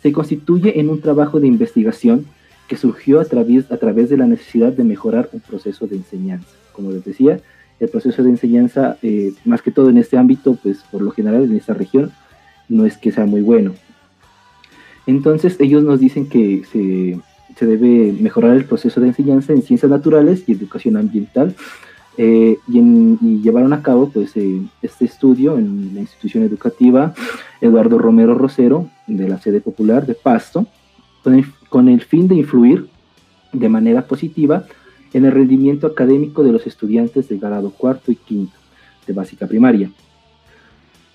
se 0.03 0.13
constituye 0.13 0.81
en 0.81 0.91
un 0.91 1.01
trabajo 1.01 1.41
de 1.41 1.47
investigación 1.47 2.27
que 2.69 2.77
surgió 2.77 3.21
a 3.21 3.25
través, 3.25 3.71
a 3.71 3.77
través 3.77 4.09
de 4.11 4.17
la 4.17 4.27
necesidad 4.27 4.73
de 4.73 4.85
mejorar 4.85 5.29
un 5.33 5.41
proceso 5.41 5.87
de 5.87 5.97
enseñanza. 5.97 6.49
Como 6.73 6.91
les 6.91 7.05
decía, 7.05 7.41
el 7.81 7.89
proceso 7.89 8.23
de 8.23 8.31
enseñanza, 8.31 8.99
eh, 9.03 9.33
más 9.45 9.63
que 9.63 9.71
todo 9.71 9.91
en 9.91 9.99
este 9.99 10.17
ámbito, 10.17 10.57
pues 10.63 10.79
por 10.91 11.03
lo 11.03 11.11
general 11.11 11.45
en 11.45 11.57
esta 11.57 11.75
región, 11.75 12.13
no 12.69 12.87
es 12.87 12.97
que 12.97 13.13
sea 13.13 13.27
muy 13.27 13.43
bueno. 13.43 13.75
Entonces 15.07 15.57
ellos 15.61 15.83
nos 15.83 16.01
dicen 16.01 16.29
que 16.29 16.63
se, 16.73 17.21
se 17.59 17.67
debe 17.67 18.13
mejorar 18.19 18.57
el 18.57 18.65
proceso 18.65 19.01
de 19.01 19.09
enseñanza 19.09 19.53
en 19.53 19.63
ciencias 19.63 19.91
naturales 19.91 20.45
y 20.47 20.53
educación 20.53 20.97
ambiental 20.97 21.55
eh, 22.17 22.59
y, 22.69 23.41
llevaron 23.43 23.73
a 23.73 23.83
cabo 23.83 24.09
pues, 24.09 24.37
eh, 24.37 24.61
este 24.83 25.05
estudio 25.05 25.59
en 25.59 25.95
la 25.95 26.01
institución 26.01 26.45
educativa 26.45 27.13
Eduardo 27.61 27.99
Romero 27.99 28.35
Rosero 28.35 28.89
de 29.09 29.29
la 29.29 29.39
sede 29.39 29.61
popular 29.61 30.07
de 30.07 30.15
Pasto, 30.15 30.67
con 31.69 31.89
el, 31.89 32.01
fin 32.03 32.29
de 32.29 32.37
influir 32.37 32.87
de 33.53 33.69
manera 33.69 34.07
positiva 34.07 34.65
en 35.13 35.25
el 35.25 35.33
rendimiento 35.33 35.87
académico 35.87 36.43
de 36.43 36.53
los 36.53 36.67
estudiantes 36.67 37.29
de 37.29 37.39
grado 37.39 37.71
cuarto 37.71 38.13
y 38.13 38.17
quinto 38.17 38.57
de 39.07 39.13
básica 39.13 39.47
primaria, 39.47 39.91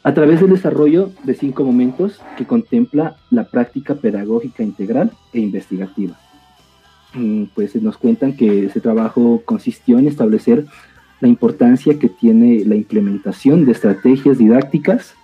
a 0.03 0.13
través 0.13 0.41
del 0.41 0.51
desarrollo 0.51 1.11
de 1.23 1.33
cinco 1.33 1.63
momentos 1.63 2.21
que 2.37 2.45
contempla 2.45 3.17
la 3.29 3.45
práctica 3.45 3.95
pedagógica 3.95 4.63
integral 4.63 5.11
e 5.33 5.39
investigativa. 5.39 6.17
Mm, 7.13 7.45
pues 7.55 7.75
nos 7.75 7.97
cuentan 7.97 8.35
que 8.35 8.65
ese 8.65 8.81
trabajo 8.81 9.41
consistió 9.45 9.97
en 9.97 10.07
establecer 10.07 10.65
la 11.19 11.27
importancia 11.27 11.99
que 11.99 12.09
tiene 12.09 12.63
la 12.65 12.75
implementación 12.75 13.65
de 13.65 13.73
estrategias 13.73 14.37
didácticas 14.37 15.15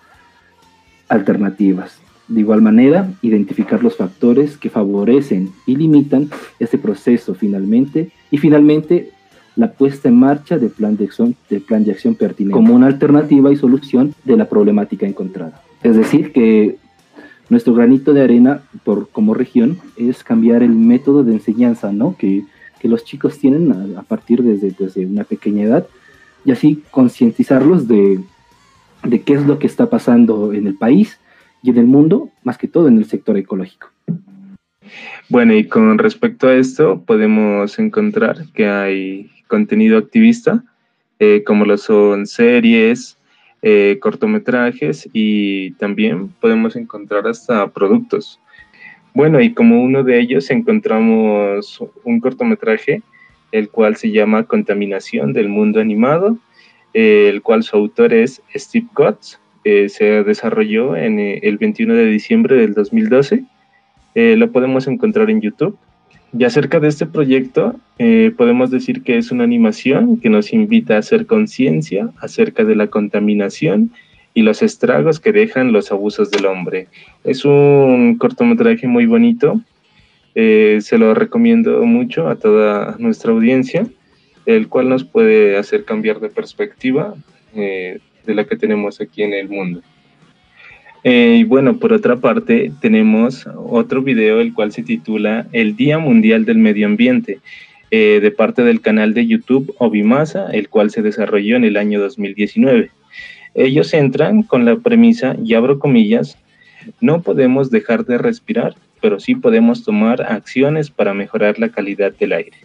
alternativas. 1.08 2.05
De 2.28 2.40
igual 2.40 2.62
manera, 2.62 3.14
identificar 3.22 3.84
los 3.84 3.98
factores 3.98 4.58
que 4.58 4.70
favorecen 4.70 5.52
y 5.68 5.76
limitan 5.76 6.30
este 6.60 6.78
proceso 6.78 7.36
finalmente 7.36 8.12
y 8.32 8.38
finalmente 8.38 9.12
la 9.56 9.72
puesta 9.72 10.10
en 10.10 10.20
marcha 10.20 10.58
del 10.58 10.72
plan 10.72 10.98
de 10.98 11.06
acción, 11.06 11.36
plan 11.68 11.84
de 11.84 11.92
acción 11.92 12.16
pertinente 12.16 12.54
como 12.54 12.76
una 12.76 12.88
alternativa 12.88 13.52
y 13.52 13.56
solución 13.56 14.14
de 14.24 14.38
la 14.38 14.50
problemática 14.50 15.06
encontrada. 15.06 15.62
Es 15.84 15.96
decir, 15.96 16.34
que 16.34 16.78
nuestro 17.50 17.74
granito 17.74 18.14
de 18.14 18.24
arena 18.24 18.62
por, 18.84 19.10
como 19.10 19.34
región 19.34 19.78
es 19.96 20.24
cambiar 20.24 20.64
el 20.64 20.72
método 20.72 21.24
de 21.24 21.34
enseñanza 21.34 21.92
¿no? 21.92 22.16
que, 22.18 22.44
que 22.80 22.88
los 22.88 23.04
chicos 23.04 23.38
tienen 23.38 23.96
a, 23.96 24.02
partir 24.02 24.42
desde, 24.44 24.72
desde, 24.78 25.06
una 25.06 25.24
pequeña 25.24 25.64
edad 25.64 25.88
y 26.44 26.52
así 26.52 26.84
concientizarlos 26.92 27.88
de, 27.88 28.20
de 29.04 29.22
qué 29.22 29.34
es 29.34 29.46
lo 29.46 29.60
que 29.60 29.68
está 29.68 29.90
pasando 29.90 30.54
en 30.54 30.68
el 30.68 30.76
país 30.76 31.20
y 31.66 31.72
en 31.72 31.78
el 31.78 31.88
mundo, 31.88 32.30
más 32.44 32.58
que 32.58 32.68
todo 32.68 32.88
en 32.88 32.98
el 32.98 33.06
sector 33.06 33.38
ecológico. 33.38 33.90
Bueno, 35.30 35.56
y 35.56 35.68
con 35.68 35.98
respecto 35.98 36.48
a 36.48 36.54
esto, 36.54 37.02
podemos 37.02 37.80
encontrar 37.80 38.46
que 38.54 38.68
hay 38.68 39.32
contenido 39.48 39.98
activista, 39.98 40.64
eh, 41.18 41.44
como 41.46 41.66
lo 41.66 41.78
son 41.78 42.28
series, 42.28 43.18
eh, 43.64 43.98
cortometrajes 44.00 45.10
y 45.12 45.72
también 45.72 46.30
podemos 46.40 46.76
encontrar 46.76 47.28
hasta 47.28 47.68
productos. 47.70 48.40
Bueno, 49.16 49.42
y 49.42 49.54
como 49.54 49.82
uno 49.82 50.04
de 50.04 50.20
ellos 50.20 50.52
encontramos 50.52 51.82
un 52.04 52.20
cortometraje, 52.20 53.02
el 53.52 53.70
cual 53.70 53.96
se 53.96 54.12
llama 54.12 54.44
Contaminación 54.44 55.34
del 55.34 55.50
Mundo 55.50 55.80
Animado, 55.80 56.38
eh, 56.94 57.30
el 57.34 57.42
cual 57.42 57.64
su 57.64 57.76
autor 57.76 58.14
es 58.14 58.44
Steve 58.54 58.88
Kotz. 59.66 59.94
se 59.94 60.24
desarrolló 60.24 60.96
en 60.96 61.20
el 61.20 61.58
21 61.58 61.94
de 61.94 62.06
diciembre 62.06 62.56
del 62.56 62.74
2012. 62.74 63.44
lo 64.16 64.52
podemos 64.52 64.88
encontrar 64.88 65.30
en 65.30 65.42
YouTube 65.42 65.78
y 66.38 66.44
acerca 66.44 66.82
de 66.82 66.90
este 66.90 67.06
proyecto, 67.06 67.80
eh, 67.98 68.34
podemos 68.36 68.70
decir 68.70 69.04
que 69.04 69.18
es 69.18 69.32
una 69.32 69.46
animación 69.46 70.20
que 70.20 70.30
nos 70.30 70.52
invita 70.52 70.96
a 70.96 71.00
hacer 71.00 71.28
conciencia 71.28 72.10
acerca 72.20 72.66
de 72.66 72.76
la 72.76 72.88
contaminación 72.88 73.92
y 74.34 74.42
los 74.42 74.62
estragos 74.62 75.22
que 75.22 75.32
dejan 75.32 75.72
los 75.72 75.94
abusos 75.94 76.32
del 76.32 76.46
hombre. 76.46 76.88
Es 77.24 77.46
un 77.46 78.18
cortometraje 78.18 78.86
muy 78.86 79.06
bonito, 79.06 79.62
eh, 80.34 80.80
se 80.82 80.98
lo 80.98 81.14
recomiendo 81.14 81.86
mucho 81.86 82.28
a 82.28 82.36
toda 82.36 82.98
nuestra 83.00 83.32
audiencia, 83.32 83.88
el 84.46 84.68
cual 84.68 84.90
nos 84.90 85.06
puede 85.06 85.56
hacer 85.58 85.86
cambiar 85.86 86.20
de 86.20 86.30
perspectiva 86.30 87.16
eh, 87.56 88.00
de 88.26 88.36
la 88.36 88.46
que 88.46 88.56
tenemos 88.56 89.02
aquí 89.02 89.24
en 89.24 89.34
el 89.34 89.50
mundo. 89.50 89.82
Eh, 91.04 91.38
y 91.42 91.44
bueno, 91.44 91.78
por 91.78 91.94
otra 91.94 92.16
parte, 92.16 92.72
tenemos 92.82 93.48
otro 93.56 94.02
video, 94.02 94.40
el 94.40 94.54
cual 94.54 94.72
se 94.72 94.82
titula 94.82 95.46
El 95.52 95.76
Día 95.76 96.00
Mundial 96.00 96.46
del 96.46 96.58
Medio 96.58 96.88
Ambiente, 96.88 97.40
eh, 97.92 98.20
de 98.22 98.32
parte 98.32 98.64
del 98.64 98.82
canal 98.82 99.14
de 99.14 99.28
YouTube 99.28 99.76
Obimasa, 99.78 100.48
el 100.52 100.68
cual 100.68 100.90
se 100.90 101.04
desarrolló 101.04 101.58
en 101.58 101.64
el 101.64 101.78
año 101.78 102.00
2019. 102.00 102.90
Ellos 103.54 103.94
entran 103.94 104.42
con 104.42 104.66
la 104.66 104.78
premisa, 104.78 105.36
y 105.44 105.54
abro 105.54 105.78
comillas, 105.78 106.40
no 107.02 107.22
podemos 107.22 107.70
dejar 107.70 108.06
de 108.06 108.18
respirar, 108.18 108.74
pero 109.00 109.20
sí 109.20 109.36
podemos 109.36 109.84
tomar 109.84 110.24
acciones 110.24 110.90
para 110.90 111.14
mejorar 111.14 111.60
la 111.60 111.70
calidad 111.70 112.14
del 112.14 112.34
aire. 112.34 112.58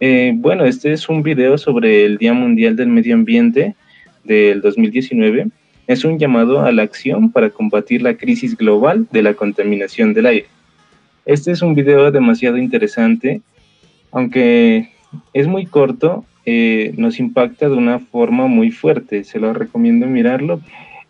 Eh, 0.00 0.32
bueno, 0.34 0.64
este 0.64 0.92
es 0.92 1.08
un 1.08 1.22
video 1.22 1.56
sobre 1.58 2.04
el 2.04 2.18
Día 2.18 2.32
Mundial 2.32 2.74
del 2.74 2.88
Medio 2.88 3.14
Ambiente 3.14 3.76
del 4.24 4.60
2019 4.60 5.48
es 5.86 6.04
un 6.04 6.18
llamado 6.18 6.62
a 6.62 6.72
la 6.72 6.82
acción 6.82 7.30
para 7.30 7.50
combatir 7.50 8.02
la 8.02 8.16
crisis 8.16 8.56
global 8.56 9.06
de 9.10 9.22
la 9.22 9.34
contaminación 9.34 10.14
del 10.14 10.26
aire. 10.26 10.46
Este 11.26 11.52
es 11.52 11.62
un 11.62 11.74
video 11.74 12.10
demasiado 12.10 12.56
interesante, 12.56 13.42
aunque 14.10 14.90
es 15.32 15.46
muy 15.46 15.66
corto, 15.66 16.24
eh, 16.44 16.92
nos 16.96 17.20
impacta 17.20 17.68
de 17.68 17.74
una 17.74 17.98
forma 18.00 18.46
muy 18.46 18.70
fuerte, 18.70 19.24
se 19.24 19.38
lo 19.38 19.52
recomiendo 19.52 20.06
mirarlo. 20.06 20.60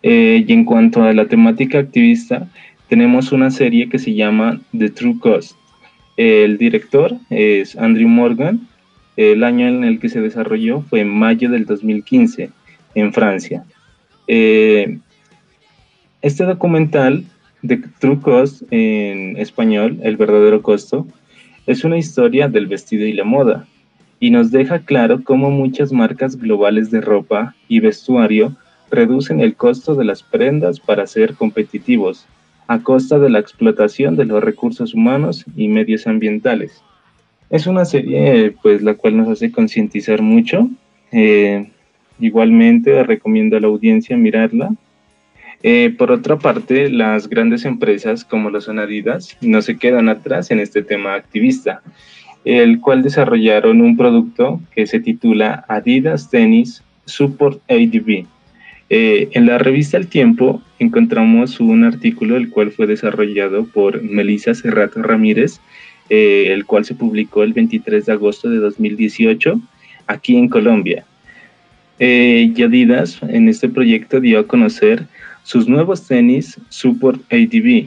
Eh, 0.03 0.45
y 0.47 0.53
en 0.53 0.65
cuanto 0.65 1.05
a 1.05 1.13
la 1.13 1.27
temática 1.27 1.79
activista, 1.79 2.49
tenemos 2.89 3.33
una 3.33 3.51
serie 3.51 3.89
que 3.89 3.99
se 3.99 4.15
llama 4.15 4.61
The 4.77 4.91
True 4.91 5.19
Cost. 5.21 5.57
El 6.17 6.59
director 6.59 7.17
es 7.31 7.77
Andrew 7.77 8.09
Morgan. 8.09 8.69
El 9.17 9.45
año 9.45 9.67
en 9.69 9.85
el 9.85 10.01
que 10.01 10.09
se 10.09 10.21
desarrolló 10.21 10.83
fue 10.83 11.01
en 11.01 11.09
mayo 11.09 11.51
del 11.51 11.65
2015 11.65 12.51
en 12.95 13.13
Francia. 13.13 13.65
Eh, 14.27 14.99
este 16.21 16.45
documental 16.45 17.25
de 17.63 17.83
True 17.99 18.21
Cost 18.21 18.63
en 18.71 19.37
español, 19.37 19.99
El 20.03 20.17
verdadero 20.17 20.63
costo, 20.63 21.07
es 21.67 21.85
una 21.85 21.99
historia 21.99 22.49
del 22.49 22.67
vestido 22.67 23.07
y 23.07 23.13
la 23.13 23.25
moda 23.25 23.67
y 24.23 24.31
nos 24.31 24.53
deja 24.53 24.79
claro 24.79 25.25
cómo 25.25 25.51
muchas 25.51 25.93
marcas 25.93 26.37
globales 26.37 26.93
de 26.93 27.01
ropa 27.01 27.57
y 27.67 27.81
vestuario 27.81 28.57
reducen 28.89 29.41
el 29.41 29.57
costo 29.57 29.97
de 29.97 30.05
las 30.05 30.23
prendas 30.23 30.79
para 30.79 31.09
ser 31.09 31.35
competitivos 31.35 32.27
a 32.69 32.79
costa 32.85 33.19
de 33.19 33.31
la 33.31 33.41
explotación 33.41 34.15
de 34.15 34.25
los 34.25 34.41
recursos 34.41 34.95
humanos 34.95 35.45
y 35.57 35.67
medios 35.67 36.07
ambientales. 36.07 36.85
Es 37.51 37.67
una 37.67 37.85
serie 37.85 38.55
pues 38.63 38.81
la 38.83 38.95
cual 38.95 39.17
nos 39.17 39.29
hace 39.29 39.51
concientizar 39.51 40.23
mucho 40.23 40.71
eh, 41.11 41.72
Igualmente 42.23 43.03
recomiendo 43.03 43.57
a 43.57 43.61
la 43.61 43.67
audiencia 43.67 44.17
mirarla. 44.17 44.71
Eh, 45.65 45.93
por 45.99 46.13
otra 46.13 46.39
parte, 46.39 46.89
las 46.89 47.29
grandes 47.29 47.65
empresas 47.65 48.25
como 48.25 48.49
lo 48.49 48.61
son 48.61 48.79
Adidas 48.79 49.37
no 49.41 49.61
se 49.61 49.77
quedan 49.77 50.09
atrás 50.09 50.53
en 50.53 50.61
este 50.61 50.85
tema 50.85 51.15
activista, 51.15 51.83
el 52.45 52.79
cual 52.79 53.03
desarrollaron 53.03 53.81
un 53.81 53.97
producto 53.97 54.61
que 54.73 54.87
se 54.87 55.01
titula 55.01 55.65
Adidas 55.67 56.31
Tennis 56.31 56.85
Support 57.07 57.61
ADB. 57.69 58.25
Eh, 58.89 59.29
en 59.33 59.47
la 59.47 59.59
revista 59.59 59.97
El 59.97 60.07
Tiempo 60.07 60.63
encontramos 60.79 61.59
un 61.59 61.83
artículo 61.83 62.37
el 62.37 62.51
cual 62.51 62.71
fue 62.71 62.87
desarrollado 62.87 63.65
por 63.65 64.01
Melissa 64.01 64.55
Serrato 64.55 65.03
Ramírez, 65.03 65.61
eh, 66.09 66.51
el 66.51 66.67
cual 66.67 66.85
se 66.85 66.95
publicó 66.95 67.43
el 67.43 67.53
23 67.53 68.07
de 68.07 68.13
agosto 68.13 68.49
de 68.49 68.59
2018 68.59 69.61
aquí 70.07 70.37
en 70.37 70.49
Colombia. 70.49 71.05
Eh, 71.99 72.53
Adidas 72.65 73.21
en 73.23 73.49
este 73.49 73.69
proyecto 73.69 74.21
dio 74.21 74.41
a 74.41 74.47
conocer 74.47 75.07
sus 75.45 75.69
nuevos 75.69 76.07
tenis 76.07 76.59
Support 76.69 77.21
ADB, 77.33 77.87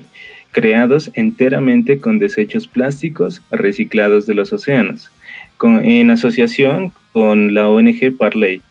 creados 0.52 1.12
enteramente 1.16 2.00
con 2.00 2.20
desechos 2.20 2.68
plásticos 2.68 3.42
reciclados 3.52 4.26
de 4.26 4.36
los 4.36 4.54
océanos, 4.54 5.12
en 5.62 6.12
asociación 6.12 6.92
con 7.14 7.54
la 7.54 7.70
ONG 7.70 8.16
Parley, 8.18 8.62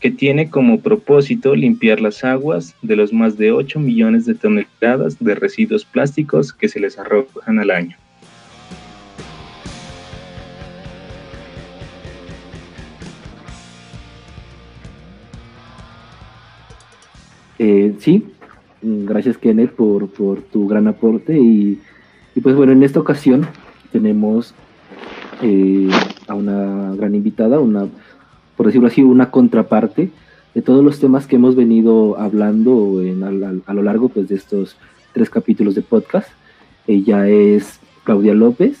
que 0.00 0.10
tiene 0.10 0.50
como 0.50 0.80
propósito 0.80 1.54
limpiar 1.54 2.00
las 2.00 2.22
aguas 2.24 2.74
de 2.82 2.96
los 2.96 3.12
más 3.12 3.36
de 3.36 3.52
8 3.52 3.80
millones 3.80 4.26
de 4.26 4.34
toneladas 4.34 5.18
de 5.18 5.34
residuos 5.34 5.84
plásticos 5.84 6.52
que 6.52 6.68
se 6.68 6.80
les 6.80 6.98
arrojan 6.98 7.58
al 7.58 7.70
año. 7.70 7.96
Eh, 17.58 17.94
sí, 17.98 18.24
gracias 18.82 19.36
Kenneth 19.38 19.72
por, 19.72 20.08
tu 20.08 20.68
gran 20.68 20.86
aporte 20.86 21.38
y, 21.38 21.80
pues 22.42 22.54
bueno, 22.54 22.72
en 22.72 22.82
esta 22.82 23.00
ocasión 23.00 23.46
tenemos 23.90 24.54
eh, 25.42 25.90
a 26.28 26.34
una 26.34 26.94
gran 26.94 27.14
invitada, 27.14 27.58
una, 27.58 27.88
por 28.56 28.66
decirlo 28.66 28.88
así, 28.88 29.02
una 29.02 29.30
contraparte 29.30 30.10
de 30.54 30.62
todos 30.62 30.84
los 30.84 31.00
temas 31.00 31.26
que 31.26 31.36
hemos 31.36 31.56
venido 31.56 32.18
hablando 32.18 33.02
a, 33.66 33.74
lo 33.74 33.82
largo 33.82 34.08
pues, 34.08 34.28
de 34.28 34.36
estos 34.36 34.76
tres 35.12 35.30
capítulos 35.30 35.74
de 35.74 35.82
podcast. 35.82 36.28
Ella 36.86 37.28
es 37.28 37.80
Claudia 38.04 38.34
López, 38.34 38.78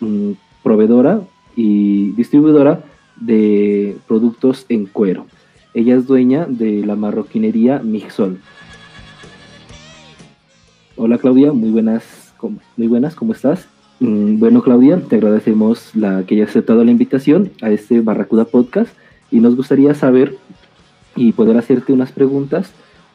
mm, 0.00 0.32
proveedora 0.62 1.20
y 1.56 2.12
distribuidora 2.12 2.82
de 3.16 3.96
productos 4.06 4.64
en 4.68 4.86
cuero. 4.86 5.26
Ella 5.78 5.94
es 5.94 6.08
dueña 6.08 6.44
de 6.46 6.84
la 6.84 6.96
marroquinería 6.96 7.78
Mixol. 7.78 8.40
Hola 10.96 11.18
Claudia, 11.18 11.52
muy 11.52 11.70
buenas, 11.70 12.34
muy 12.76 12.88
buenas, 12.88 13.14
¿cómo 13.14 13.32
estás? 13.32 13.68
Mm, 14.00 14.40
bueno 14.40 14.60
Claudia, 14.60 15.00
te 15.00 15.14
agradecemos 15.14 15.94
la 15.94 16.26
que 16.26 16.34
hayas 16.34 16.48
aceptado 16.48 16.82
la 16.82 16.90
invitación 16.90 17.52
a 17.62 17.70
este 17.70 18.00
Barracuda 18.00 18.44
Podcast 18.46 18.92
y 19.30 19.38
nos 19.38 19.54
gustaría 19.54 19.94
saber 19.94 20.34
y 21.14 21.30
poder 21.30 21.56
hacerte 21.56 21.92
unas 21.92 22.10
preguntas 22.10 22.72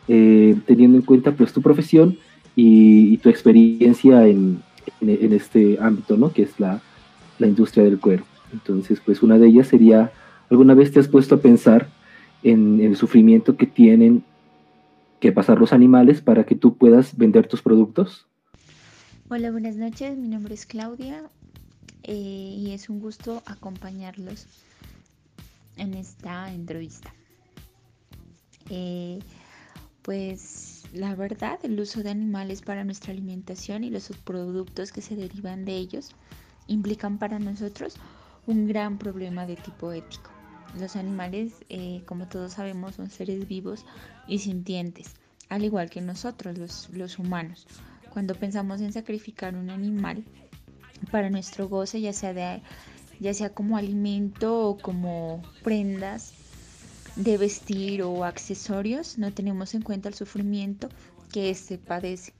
eh, 0.07 0.55
teniendo 0.65 0.97
en 0.97 1.03
cuenta 1.03 1.33
pues 1.33 1.51
tu 1.51 1.61
profesión 1.61 2.17
y, 2.55 3.17
tu 3.17 3.27
experiencia 3.27 4.25
en, 4.25 4.63
este 5.01 5.79
ámbito, 5.81 6.15
¿no? 6.15 6.31
Que 6.31 6.43
es 6.43 6.57
la, 6.61 6.81
industria 7.39 7.83
del 7.83 7.99
cuero. 7.99 8.23
Entonces, 8.53 9.01
pues 9.05 9.21
una 9.21 9.37
de 9.37 9.47
ellas 9.47 9.67
sería, 9.67 10.13
¿alguna 10.49 10.75
vez 10.75 10.93
te 10.93 11.01
has 11.01 11.09
puesto 11.09 11.35
a 11.35 11.39
pensar 11.39 11.89
en, 12.43 12.79
el 12.79 12.95
sufrimiento 12.95 13.57
que 13.57 13.65
tienen 13.65 14.23
que 15.19 15.31
pasar 15.31 15.59
los 15.59 15.73
animales 15.73 16.21
para 16.21 16.45
que 16.45 16.55
tú 16.55 16.75
puedas 16.77 17.17
vender 17.17 17.47
tus 17.47 17.61
productos? 17.61 18.27
Hola, 19.29 19.51
buenas 19.51 19.75
noches. 19.75 20.17
Mi 20.17 20.27
nombre 20.27 20.53
es 20.53 20.65
Claudia 20.65 21.23
eh, 22.03 22.13
y 22.13 22.71
es 22.71 22.89
un 22.89 22.99
gusto 22.99 23.41
acompañarlos 23.45 24.47
en 25.77 25.93
esta 25.93 26.53
entrevista. 26.53 27.13
Eh, 28.69 29.19
pues 30.01 30.83
la 30.93 31.15
verdad, 31.15 31.59
el 31.63 31.79
uso 31.79 32.03
de 32.03 32.09
animales 32.09 32.61
para 32.61 32.83
nuestra 32.83 33.13
alimentación 33.13 33.83
y 33.83 33.89
los 33.89 34.03
subproductos 34.03 34.91
que 34.91 35.01
se 35.01 35.15
derivan 35.15 35.65
de 35.65 35.77
ellos 35.77 36.11
implican 36.67 37.17
para 37.17 37.39
nosotros 37.39 37.95
un 38.45 38.67
gran 38.67 38.97
problema 38.97 39.45
de 39.45 39.55
tipo 39.55 39.91
ético. 39.91 40.32
Los 40.79 40.95
animales, 40.95 41.53
eh, 41.69 42.03
como 42.05 42.27
todos 42.27 42.53
sabemos, 42.53 42.95
son 42.95 43.09
seres 43.09 43.47
vivos 43.47 43.85
y 44.27 44.39
sintientes, 44.39 45.11
al 45.49 45.63
igual 45.63 45.89
que 45.89 46.01
nosotros, 46.01 46.57
los, 46.57 46.89
los 46.89 47.19
humanos. 47.19 47.67
Cuando 48.11 48.35
pensamos 48.35 48.81
en 48.81 48.93
sacrificar 48.93 49.55
un 49.55 49.69
animal 49.69 50.23
para 51.11 51.29
nuestro 51.29 51.67
goce, 51.67 52.01
ya 52.01 52.13
sea, 52.13 52.61
ya 53.19 53.33
sea 53.33 53.53
como 53.53 53.77
alimento 53.77 54.67
o 54.67 54.77
como 54.77 55.41
prendas 55.63 56.33
de 57.15 57.37
vestir 57.37 58.01
o 58.03 58.23
accesorios, 58.23 59.17
no 59.17 59.31
tenemos 59.33 59.75
en 59.75 59.81
cuenta 59.81 60.09
el 60.09 60.15
sufrimiento 60.15 60.89
que 61.31 61.49
éste 61.49 61.77
padece 61.77 62.33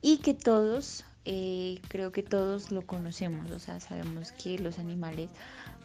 y 0.00 0.18
que 0.18 0.34
todos, 0.34 1.04
eh, 1.24 1.80
creo 1.88 2.12
que 2.12 2.22
todos 2.22 2.70
lo 2.70 2.86
conocemos, 2.86 3.50
o 3.50 3.58
sea, 3.58 3.80
sabemos 3.80 4.32
que 4.32 4.58
los 4.58 4.78
animales 4.78 5.30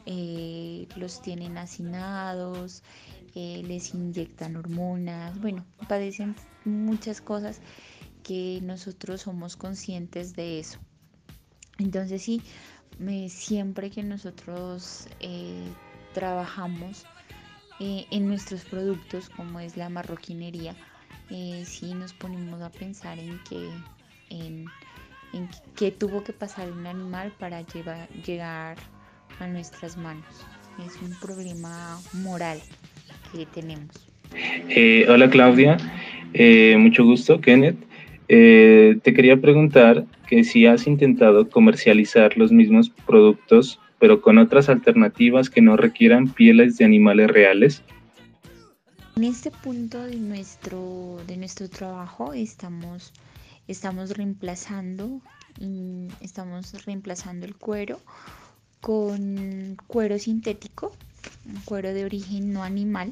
eh, 0.10 0.88
los 0.96 1.22
tienen 1.22 1.58
hacinados, 1.58 2.82
eh, 3.36 3.62
les 3.68 3.94
inyectan 3.94 4.56
hormonas, 4.56 5.38
bueno, 5.42 5.66
padecen 5.90 6.34
muchas 6.64 7.20
cosas 7.20 7.60
que 8.24 8.62
nosotros 8.64 9.24
somos 9.24 9.58
conscientes 9.58 10.34
de 10.34 10.60
eso. 10.60 10.80
Entonces 11.78 12.22
sí, 12.22 12.42
siempre 13.28 13.92
que 13.92 14.02
nosotros 14.02 15.10
trabajamos, 16.14 17.06
eh, 17.82 18.06
en 18.10 18.30
nuestros 18.30 18.64
productos, 18.64 19.30
como 19.30 19.60
es 19.60 19.76
la 19.76 19.90
marroquinería, 19.90 20.74
si 21.66 21.94
nos 21.94 22.14
ponemos 22.14 22.62
a 22.62 22.72
pensar 22.72 23.20
en 23.20 23.44
que 23.44 23.70
en, 24.30 24.66
qué 25.76 25.92
tuvo 25.92 26.24
que 26.24 26.32
pasar 26.32 26.72
un 26.72 26.88
animal 26.88 27.34
para 27.38 27.62
llegar 27.62 28.78
a 29.40 29.48
nuestras 29.48 29.98
manos. 29.98 30.26
Es 30.86 31.02
un 31.02 31.14
problema 31.20 32.00
moral 32.14 32.60
que 33.32 33.46
tenemos. 33.48 33.90
Eh, 34.70 35.06
hola 35.10 35.30
Claudia, 35.30 35.78
mucho 36.78 37.04
gusto, 37.04 37.40
Kenneth. 37.42 37.78
te 38.28 39.14
quería 39.14 39.38
preguntar 39.38 40.06
que 40.28 40.44
si 40.44 40.66
has 40.66 40.86
intentado 40.86 41.50
comercializar 41.50 42.38
los 42.38 42.52
mismos 42.52 42.90
productos 43.06 43.80
pero 44.00 44.22
con 44.22 44.38
otras 44.38 44.70
alternativas 44.70 45.50
que 45.50 45.62
no 45.62 45.76
requieran 45.76 46.28
pieles 46.28 46.78
de 46.78 46.86
animales 46.86 47.30
reales? 47.30 47.82
En 49.16 49.24
este 49.24 49.50
punto 49.50 50.04
de 50.04 50.16
nuestro, 50.18 51.18
de 51.26 51.38
nuestro 51.38 51.70
trabajo 51.70 52.34
estamos, 52.34 53.14
estamos 53.68 54.16
reemplazando, 54.16 55.22
mm, 55.60 56.08
estamos 56.22 56.86
reemplazando 56.86 57.46
el 57.46 57.56
cuero 57.56 58.00
con 58.88 59.76
cuero 59.86 60.18
sintético, 60.18 60.94
cuero 61.66 61.94
de 61.94 62.06
origen 62.06 62.54
no 62.54 62.64
animal. 62.64 63.12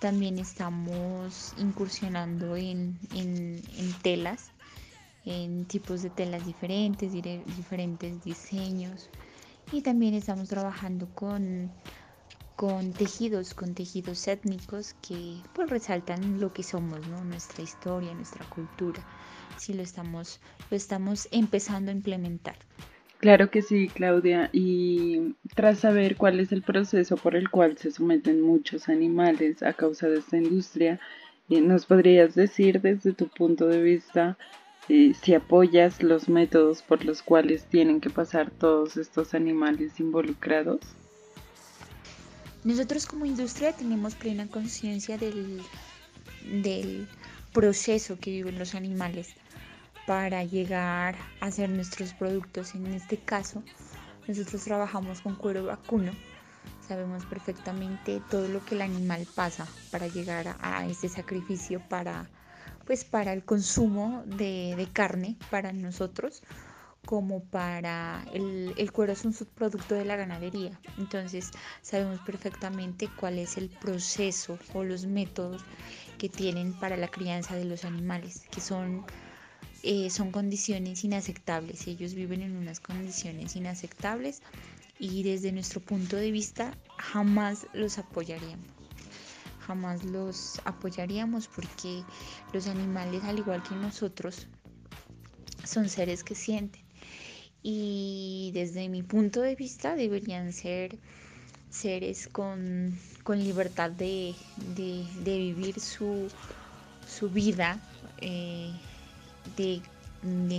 También 0.00 0.38
estamos 0.38 1.52
incursionando 1.58 2.56
en, 2.56 2.98
en 3.12 3.92
telas, 4.00 4.52
en 5.26 5.66
tipos 5.66 6.00
de 6.00 6.08
telas 6.08 6.46
diferentes, 6.46 7.12
diferentes 7.12 8.24
diseños 8.24 9.10
y 9.70 9.82
también 9.82 10.14
estamos 10.14 10.48
trabajando 10.48 11.06
con, 11.14 11.70
con 12.56 12.94
tejidos, 12.94 13.52
con 13.52 13.74
tejidos 13.74 14.26
étnicos 14.28 14.94
que 15.06 15.42
pues 15.52 15.68
resaltan 15.68 16.40
lo 16.40 16.54
que 16.54 16.62
somos, 16.62 17.06
nuestra 17.06 17.62
historia, 17.62 18.14
nuestra 18.14 18.48
cultura. 18.48 19.04
Sí 19.58 19.74
lo 19.74 19.82
estamos, 19.82 20.40
lo 20.70 20.76
estamos 20.78 21.28
empezando 21.32 21.90
a 21.90 21.94
implementar. 21.94 22.56
Claro 23.18 23.50
que 23.50 23.62
sí, 23.62 23.88
Claudia. 23.88 24.50
Y 24.52 25.34
tras 25.54 25.80
saber 25.80 26.16
cuál 26.16 26.38
es 26.38 26.52
el 26.52 26.62
proceso 26.62 27.16
por 27.16 27.34
el 27.34 27.50
cual 27.50 27.78
se 27.78 27.90
someten 27.90 28.42
muchos 28.42 28.88
animales 28.88 29.62
a 29.62 29.72
causa 29.72 30.08
de 30.08 30.18
esta 30.18 30.36
industria, 30.36 31.00
eh, 31.48 31.60
¿nos 31.60 31.86
podrías 31.86 32.34
decir 32.34 32.80
desde 32.80 33.12
tu 33.12 33.28
punto 33.28 33.68
de 33.68 33.82
vista 33.82 34.36
eh, 34.88 35.14
si 35.20 35.34
apoyas 35.34 36.02
los 36.02 36.28
métodos 36.28 36.82
por 36.82 37.04
los 37.04 37.22
cuales 37.22 37.64
tienen 37.64 38.00
que 38.00 38.10
pasar 38.10 38.50
todos 38.50 38.96
estos 38.96 39.34
animales 39.34 39.98
involucrados? 39.98 40.80
Nosotros 42.64 43.06
como 43.06 43.24
industria 43.24 43.72
tenemos 43.72 44.14
plena 44.14 44.46
conciencia 44.48 45.16
del, 45.16 45.62
del 46.44 47.06
proceso 47.52 48.18
que 48.20 48.32
viven 48.32 48.58
los 48.58 48.74
animales 48.74 49.34
para 50.06 50.44
llegar 50.44 51.16
a 51.40 51.46
hacer 51.46 51.68
nuestros 51.68 52.12
productos. 52.14 52.74
En 52.74 52.86
este 52.86 53.18
caso, 53.18 53.62
nosotros 54.26 54.62
trabajamos 54.64 55.20
con 55.20 55.36
cuero 55.36 55.66
vacuno. 55.66 56.12
Sabemos 56.86 57.24
perfectamente 57.26 58.22
todo 58.30 58.48
lo 58.48 58.64
que 58.64 58.76
el 58.76 58.82
animal 58.82 59.26
pasa 59.34 59.66
para 59.90 60.06
llegar 60.06 60.56
a 60.60 60.86
este 60.86 61.08
sacrificio 61.08 61.80
para 61.88 62.28
pues 62.86 63.04
para 63.04 63.32
el 63.32 63.44
consumo 63.44 64.22
de, 64.26 64.88
carne 64.92 65.36
para 65.50 65.72
nosotros 65.72 66.42
como 67.04 67.44
para 67.44 68.24
el, 68.32 68.74
el, 68.76 68.92
cuero 68.92 69.12
es 69.12 69.24
un 69.24 69.32
subproducto 69.32 69.94
de 69.94 70.04
la 70.04 70.16
ganadería. 70.16 70.80
Entonces 70.98 71.50
sabemos 71.82 72.20
perfectamente 72.20 73.08
cuál 73.18 73.38
es 73.38 73.56
el 73.56 73.68
proceso 73.68 74.58
o 74.74 74.82
los 74.82 75.06
métodos 75.06 75.64
que 76.18 76.28
tienen 76.28 76.72
para 76.72 76.96
la 76.96 77.08
crianza 77.08 77.54
de 77.54 77.64
los 77.64 77.84
animales, 77.84 78.42
que 78.50 78.60
son, 78.60 79.04
eh, 79.82 80.10
son 80.10 80.30
condiciones 80.30 81.04
inaceptables. 81.04 81.86
Ellos 81.86 82.14
viven 82.14 82.42
en 82.42 82.56
unas 82.56 82.80
condiciones 82.80 83.56
inaceptables 83.56 84.42
y 84.98 85.22
desde 85.22 85.52
nuestro 85.52 85.80
punto 85.80 86.16
de 86.16 86.30
vista 86.30 86.76
jamás 86.98 87.66
los 87.74 87.98
apoyaríamos 87.98 88.76
jamás 89.66 90.04
los 90.04 90.60
apoyaríamos 90.64 91.48
porque 91.48 92.04
los 92.52 92.68
animales, 92.68 93.24
al 93.24 93.38
igual 93.38 93.62
que 93.62 93.74
nosotros, 93.74 94.46
son 95.64 95.88
seres 95.88 96.22
que 96.22 96.34
sienten. 96.34 96.82
Y 97.62 98.52
desde 98.54 98.88
mi 98.88 99.02
punto 99.02 99.40
de 99.40 99.56
vista 99.56 99.96
deberían 99.96 100.52
ser 100.52 100.98
seres 101.68 102.28
con, 102.28 102.96
libertad 103.28 103.90
de, 103.90 104.34
vivir 105.24 105.80
su, 105.80 106.30
vida, 107.32 107.80
eh, 108.20 108.72
de, 109.56 109.82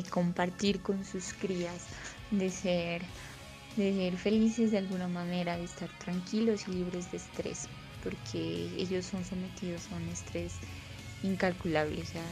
compartir 0.10 0.80
con 0.82 1.04
sus 1.04 1.34
crías, 1.34 1.88
de 2.32 2.50
ser, 2.50 3.02
de 3.76 3.94
ser 3.94 4.18
felices 4.18 4.72
de 4.72 4.78
alguna 4.78 5.08
manera, 5.08 5.58
de 5.58 5.66
estar 5.66 5.90
tranquilos 6.00 6.68
y 6.68 6.72
libres 6.72 7.12
de 7.12 7.18
estrés 7.18 7.68
porque 8.04 8.70
ellos 8.78 9.06
son 9.06 9.24
sometidos 9.26 9.90
a 9.92 9.96
un 9.96 10.08
estrés 10.10 10.54
incalculable, 11.24 12.02
o 12.02 12.06
sea, 12.06 12.24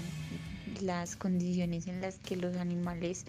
las 0.81 1.15
condiciones 1.15 1.87
en 1.87 2.01
las 2.01 2.17
que 2.19 2.35
los 2.35 2.55
animales 2.55 3.25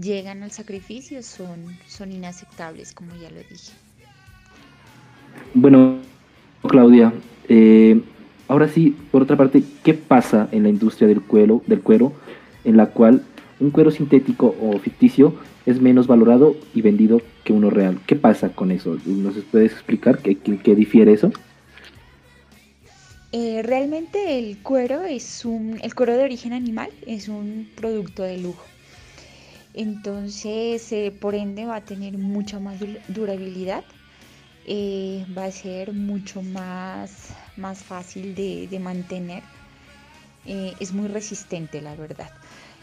llegan 0.00 0.42
al 0.42 0.50
sacrificio 0.50 1.22
son, 1.22 1.76
son 1.86 2.12
inaceptables, 2.12 2.92
como 2.92 3.14
ya 3.16 3.30
lo 3.30 3.38
dije. 3.48 3.72
Bueno, 5.54 6.00
Claudia, 6.68 7.12
eh, 7.48 8.02
ahora 8.50 8.68
sí, 8.68 8.96
por 9.10 9.22
otra 9.22 9.36
parte, 9.36 9.62
¿qué 9.82 9.94
pasa 9.94 10.48
en 10.52 10.64
la 10.64 10.68
industria 10.68 11.08
del 11.08 11.22
cuero, 11.22 11.62
del 11.66 11.80
cuero 11.80 12.12
en 12.64 12.76
la 12.76 12.86
cual 12.86 13.22
un 13.60 13.70
cuero 13.70 13.90
sintético 13.90 14.54
o 14.60 14.78
ficticio 14.78 15.34
es 15.66 15.80
menos 15.80 16.06
valorado 16.06 16.56
y 16.74 16.82
vendido 16.82 17.20
que 17.44 17.52
uno 17.52 17.70
real. 17.70 18.00
¿Qué 18.06 18.16
pasa 18.16 18.50
con 18.50 18.70
eso? 18.70 18.96
¿Nos 19.04 19.34
puedes 19.50 19.72
explicar 19.72 20.18
qué, 20.18 20.36
qué, 20.36 20.74
difiere 20.74 21.12
eso? 21.12 21.30
Eh, 23.32 23.62
realmente 23.62 24.38
el 24.38 24.58
cuero 24.58 25.02
es 25.02 25.44
un, 25.44 25.78
el 25.82 25.94
cuero 25.94 26.16
de 26.16 26.24
origen 26.24 26.52
animal 26.52 26.90
es 27.06 27.28
un 27.28 27.68
producto 27.76 28.22
de 28.22 28.38
lujo. 28.38 28.64
Entonces, 29.74 30.90
eh, 30.90 31.12
por 31.18 31.36
ende, 31.36 31.64
va 31.64 31.76
a 31.76 31.84
tener 31.84 32.18
mucha 32.18 32.58
más 32.58 32.80
durabilidad, 33.06 33.84
eh, 34.66 35.24
va 35.36 35.44
a 35.44 35.52
ser 35.52 35.92
mucho 35.92 36.42
más, 36.42 37.28
más 37.60 37.78
fácil 37.78 38.34
de, 38.34 38.78
mantener, 38.80 39.42
es 40.44 40.92
muy 40.92 41.08
resistente, 41.08 41.80
la 41.80 41.94
verdad. 41.94 42.30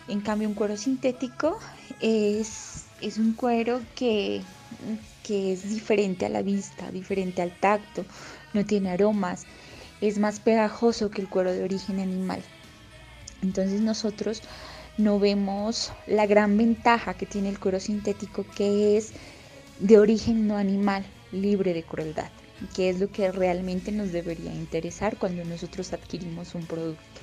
En 0.07 0.21
cambio, 0.21 0.47
un 0.47 0.53
cuero 0.53 0.77
sintético 0.77 1.59
es, 1.99 2.85
es 3.01 3.17
un 3.17 3.33
cuero 3.33 3.81
que, 3.95 4.41
que 5.23 5.51
es 5.51 5.69
diferente 5.69 6.25
a 6.25 6.29
la 6.29 6.41
vista, 6.41 6.89
diferente 6.91 7.41
al 7.41 7.51
tacto, 7.51 8.05
no 8.53 8.65
tiene 8.65 8.91
aromas, 8.91 9.43
es 9.99 10.19
más 10.19 10.39
pegajoso 10.39 11.09
que 11.09 11.21
el 11.21 11.29
cuero 11.29 11.51
de 11.51 11.63
origen 11.63 11.99
animal. 11.99 12.41
Entonces 13.41 13.81
nosotros 13.81 14.41
no 14.97 15.19
vemos 15.19 15.91
la 16.07 16.25
gran 16.25 16.57
ventaja 16.57 17.13
que 17.13 17.25
tiene 17.25 17.49
el 17.49 17.59
cuero 17.59 17.79
sintético 17.79 18.45
que 18.55 18.97
es 18.97 19.11
de 19.79 19.99
origen 19.99 20.47
no 20.47 20.57
animal, 20.57 21.05
libre 21.31 21.73
de 21.73 21.83
crueldad, 21.83 22.29
que 22.75 22.89
es 22.89 22.99
lo 22.99 23.09
que 23.11 23.31
realmente 23.31 23.91
nos 23.91 24.11
debería 24.11 24.53
interesar 24.53 25.17
cuando 25.17 25.43
nosotros 25.45 25.93
adquirimos 25.93 26.55
un 26.55 26.65
producto. 26.65 27.21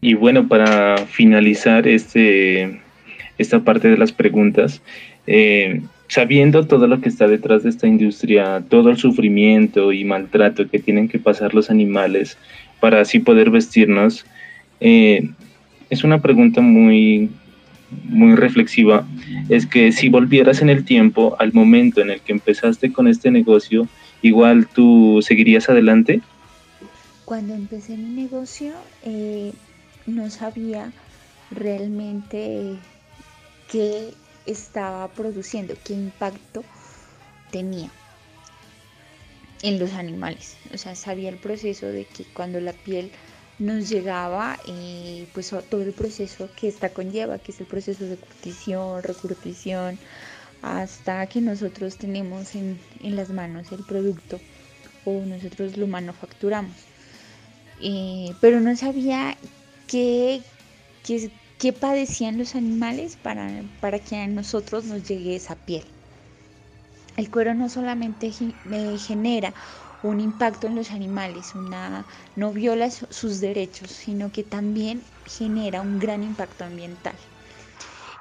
Y 0.00 0.14
bueno, 0.14 0.48
para 0.48 0.96
finalizar 1.06 1.86
este, 1.86 2.80
esta 3.38 3.60
parte 3.60 3.88
de 3.88 3.98
las 3.98 4.12
preguntas, 4.12 4.80
eh, 5.26 5.82
sabiendo 6.08 6.66
todo 6.66 6.86
lo 6.86 7.00
que 7.00 7.08
está 7.08 7.28
detrás 7.28 7.62
de 7.62 7.70
esta 7.70 7.86
industria, 7.86 8.62
todo 8.68 8.90
el 8.90 8.96
sufrimiento 8.96 9.92
y 9.92 10.04
maltrato 10.04 10.68
que 10.68 10.78
tienen 10.78 11.08
que 11.08 11.18
pasar 11.18 11.54
los 11.54 11.70
animales 11.70 12.38
para 12.80 13.00
así 13.00 13.18
poder 13.18 13.50
vestirnos, 13.50 14.24
eh, 14.80 15.30
es 15.90 16.02
una 16.02 16.22
pregunta 16.22 16.62
muy, 16.62 17.30
muy 18.04 18.34
reflexiva. 18.36 19.06
Es 19.48 19.66
que 19.66 19.92
si 19.92 20.08
volvieras 20.08 20.62
en 20.62 20.70
el 20.70 20.84
tiempo 20.84 21.36
al 21.38 21.52
momento 21.52 22.00
en 22.00 22.10
el 22.10 22.20
que 22.20 22.32
empezaste 22.32 22.92
con 22.92 23.08
este 23.08 23.30
negocio, 23.30 23.88
igual 24.22 24.66
tú 24.66 25.20
seguirías 25.22 25.68
adelante. 25.68 26.20
Cuando 27.24 27.54
empecé 27.54 27.96
mi 27.96 28.22
negocio, 28.22 28.72
eh, 29.04 29.52
no 30.06 30.30
sabía 30.30 30.92
realmente 31.50 32.76
qué 33.70 34.10
estaba 34.46 35.08
produciendo, 35.08 35.74
qué 35.84 35.94
impacto 35.94 36.64
tenía 37.50 37.90
en 39.62 39.78
los 39.78 39.92
animales. 39.92 40.56
O 40.74 40.78
sea, 40.78 40.94
sabía 40.94 41.28
el 41.28 41.36
proceso 41.36 41.86
de 41.86 42.04
que 42.04 42.24
cuando 42.24 42.60
la 42.60 42.72
piel 42.72 43.10
nos 43.60 43.90
llegaba, 43.90 44.58
eh, 44.66 45.28
pues 45.34 45.54
todo 45.68 45.82
el 45.82 45.92
proceso 45.92 46.48
que 46.56 46.66
esta 46.66 46.88
conlleva, 46.88 47.38
que 47.38 47.52
es 47.52 47.60
el 47.60 47.66
proceso 47.66 48.04
de 48.04 48.16
curtición, 48.16 49.02
recurtición, 49.02 49.98
hasta 50.62 51.26
que 51.26 51.42
nosotros 51.42 51.96
tenemos 51.96 52.54
en, 52.54 52.80
las 53.02 53.28
manos 53.28 53.70
el 53.70 53.84
producto 53.84 54.40
o 55.04 55.12
nosotros 55.26 55.76
lo 55.76 55.86
manufacturamos. 55.86 56.74
Eh, 57.82 58.32
pero 58.40 58.60
no 58.60 58.74
sabía 58.76 59.36
qué, 59.86 60.40
qué, 61.04 61.72
padecían 61.72 62.38
los 62.38 62.54
animales 62.54 63.16
para, 63.22 63.62
para 63.80 63.98
que 63.98 64.16
a 64.16 64.26
nosotros 64.26 64.84
nos 64.84 65.06
llegue 65.06 65.36
esa 65.36 65.54
piel. 65.54 65.84
El 67.18 67.30
cuero 67.30 67.52
no 67.52 67.68
solamente 67.68 68.32
genera 69.06 69.52
un 70.02 70.20
impacto 70.20 70.66
en 70.66 70.74
los 70.74 70.90
animales, 70.90 71.54
una, 71.54 72.06
no 72.36 72.52
viola 72.52 72.90
sus 72.90 73.40
derechos, 73.40 73.90
sino 73.90 74.32
que 74.32 74.42
también 74.42 75.02
genera 75.26 75.82
un 75.82 75.98
gran 75.98 76.22
impacto 76.22 76.64
ambiental. 76.64 77.14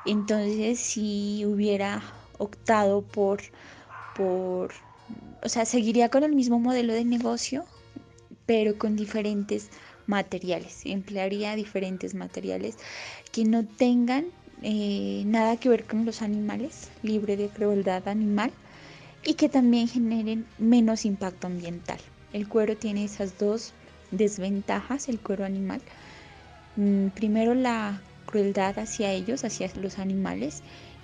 Entonces, 0.05 0.79
si 0.79 1.45
hubiera 1.45 2.01
optado 2.37 3.01
por, 3.01 3.41
por, 4.15 4.73
o 5.43 5.49
sea, 5.49 5.65
seguiría 5.65 6.09
con 6.09 6.23
el 6.23 6.33
mismo 6.33 6.59
modelo 6.59 6.93
de 6.93 7.05
negocio, 7.05 7.65
pero 8.45 8.77
con 8.77 8.95
diferentes 8.95 9.69
materiales, 10.07 10.81
emplearía 10.85 11.55
diferentes 11.55 12.15
materiales 12.15 12.77
que 13.31 13.45
no 13.45 13.65
tengan 13.65 14.25
eh, 14.63 15.23
nada 15.25 15.57
que 15.57 15.69
ver 15.69 15.85
con 15.85 16.05
los 16.05 16.21
animales, 16.21 16.89
libre 17.03 17.37
de 17.37 17.49
crueldad 17.49 18.07
animal 18.07 18.51
y 19.23 19.33
que 19.33 19.49
también 19.49 19.87
generen 19.87 20.45
menos 20.57 21.05
impacto 21.05 21.47
ambiental. 21.47 21.99
El 22.31 22.47
cuero 22.47 22.77
tiene 22.77 23.05
esas 23.05 23.37
dos 23.37 23.73
desventajas, 24.11 25.09
el 25.09 25.19
cuero 25.19 25.45
animal. 25.45 25.81
Mm, 26.75 27.07
primero 27.09 27.53
la 27.53 28.01
crueldad 28.25 28.77
hacia 28.79 29.11
ellos, 29.11 29.43
hacia 29.43 29.69
los 29.81 29.99
animales 29.99 30.61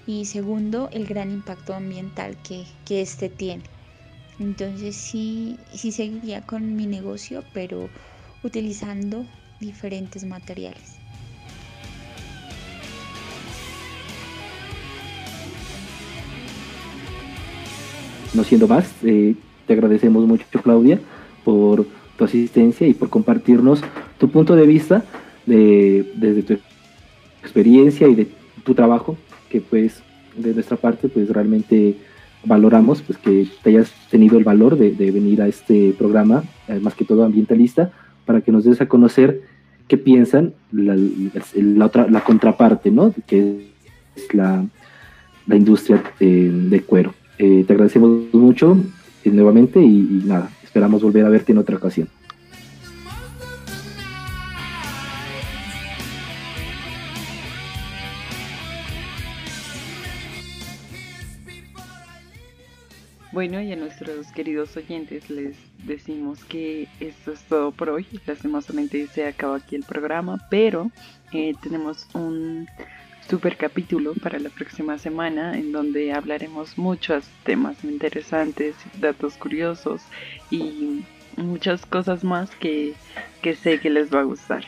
y 0.08 0.26
segundo 0.26 0.90
el 0.92 1.06
gran 1.06 1.32
impacto 1.32 1.74
ambiental 1.74 2.38
que, 2.44 2.66
que 2.86 3.02
este 3.02 3.30
tiene. 3.30 3.64
Entonces 4.40 4.96
sí, 4.96 5.58
sí 5.74 5.92
seguiría 5.92 6.42
con 6.42 6.76
mi 6.76 6.86
negocio, 6.86 7.44
pero 7.54 7.90
utilizando 8.44 9.26
diferentes 9.60 10.26
materiales. 10.26 11.05
No 18.36 18.44
siendo 18.44 18.68
más, 18.68 18.92
eh, 19.04 19.36
te 19.66 19.74
agradecemos 19.74 20.26
mucho 20.26 20.46
Claudia 20.62 21.00
por 21.46 21.86
tu 22.18 22.26
asistencia 22.26 22.86
y 22.86 22.94
por 22.94 23.10
compartirnos 23.10 23.82
tu 24.18 24.30
punto 24.30 24.56
de 24.58 24.68
vista 24.68 25.06
de, 25.46 26.12
desde 26.16 26.44
tu 26.44 26.58
experiencia 27.42 28.10
y 28.10 28.16
de 28.16 28.28
tu 28.66 28.74
trabajo, 28.74 29.18
que 29.50 29.62
pues 29.62 30.04
de 30.36 30.54
nuestra 30.54 30.76
parte 30.76 31.08
pues 31.08 31.30
realmente 31.30 31.96
valoramos 32.44 33.02
pues 33.02 33.18
que 33.18 33.48
te 33.64 33.70
hayas 33.70 33.94
tenido 34.10 34.38
el 34.38 34.44
valor 34.44 34.78
de, 34.78 34.92
venir 35.12 35.42
a 35.42 35.48
este 35.48 35.96
programa, 35.98 36.44
más 36.82 36.94
que 36.94 37.06
todo 37.06 37.24
ambientalista, 37.24 37.92
para 38.26 38.42
que 38.42 38.52
nos 38.52 38.66
des 38.66 38.82
a 38.82 38.88
conocer 38.88 39.44
qué 39.88 39.98
piensan 39.98 40.54
la, 40.72 40.98
la, 41.54 41.86
otra, 41.86 42.08
la 42.10 42.22
contraparte, 42.22 42.92
¿no? 42.92 43.14
Que 43.28 43.72
es 44.16 44.34
la, 44.34 44.66
la 45.48 45.56
industria 45.56 46.04
de 46.20 46.84
cuero. 46.86 47.14
Eh, 47.38 47.64
te 47.68 47.74
agradecemos 47.74 48.34
mucho 48.34 48.78
eh, 49.24 49.30
nuevamente 49.30 49.82
y 49.82 50.22
nada, 50.26 50.50
esperamos 50.64 51.02
volver 51.04 51.26
a 51.26 51.30
verte 51.30 51.52
en 51.52 51.58
otra 51.58 51.76
ocasión. 51.76 52.08
Bueno, 63.36 63.62
y 63.62 63.70
a 63.74 63.76
nuestros 63.76 64.28
queridos 64.28 64.78
oyentes 64.78 65.30
les 65.30 65.58
decimos 65.86 66.46
que 66.46 66.88
esto 67.02 67.34
es 67.34 67.42
todo 67.42 67.74
por 67.74 67.90
hoy. 67.90 68.08
Lastimosamente 68.26 69.08
se 69.08 69.28
acaba 69.28 69.58
aquí 69.58 69.76
el 69.76 69.84
programa, 69.84 70.40
pero 70.50 70.90
eh, 71.34 71.54
tenemos 71.62 72.08
un 72.14 72.66
super 73.30 73.58
capítulo 73.58 74.14
para 74.16 74.40
la 74.40 74.50
próxima 74.50 74.98
semana 74.98 75.58
en 75.58 75.72
donde 75.72 76.14
hablaremos 76.14 76.78
muchos 76.78 77.28
temas 77.44 77.84
interesantes, 77.84 78.76
datos 79.00 79.36
curiosos 79.38 80.02
y 80.52 81.04
muchas 81.38 81.86
cosas 81.86 82.24
más 82.24 82.50
que, 82.56 82.94
que 83.42 83.56
sé 83.56 83.80
que 83.80 83.90
les 83.90 84.14
va 84.14 84.22
a 84.22 84.24
gustar. 84.24 84.66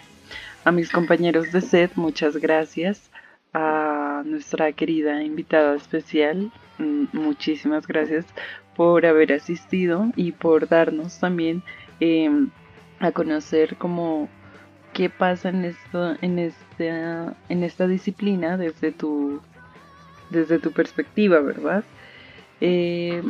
A 0.66 0.72
mis 0.72 0.92
compañeros 0.92 1.52
de 1.52 1.62
SED, 1.62 1.92
muchas 1.96 2.38
gracias. 2.38 3.10
A 3.54 4.24
nuestra 4.26 4.72
querida 4.74 5.24
invitada 5.24 5.76
especial, 5.76 6.52
Mm, 6.78 7.06
muchísimas 7.14 7.88
gracias 7.88 8.26
por 8.76 9.06
haber 9.06 9.34
asistido 9.34 10.12
y 10.16 10.32
por 10.32 10.68
darnos 10.68 11.20
también 11.20 11.64
em, 12.00 12.50
a 13.00 13.12
conocer 13.12 13.78
cómo 13.78 14.30
qué 14.98 15.12
pasa 15.12 15.50
en 15.50 15.64
esto 15.64 16.16
en 16.24 16.40
esta 16.40 17.36
en 17.50 17.64
esta 17.64 17.86
disciplina 17.86 18.58
desde 18.58 18.92
tu 18.92 19.40
desde 20.32 20.58
tu 20.58 20.72
perspectiva 20.72 21.40
verdad 21.40 21.84
eh, 22.62 23.22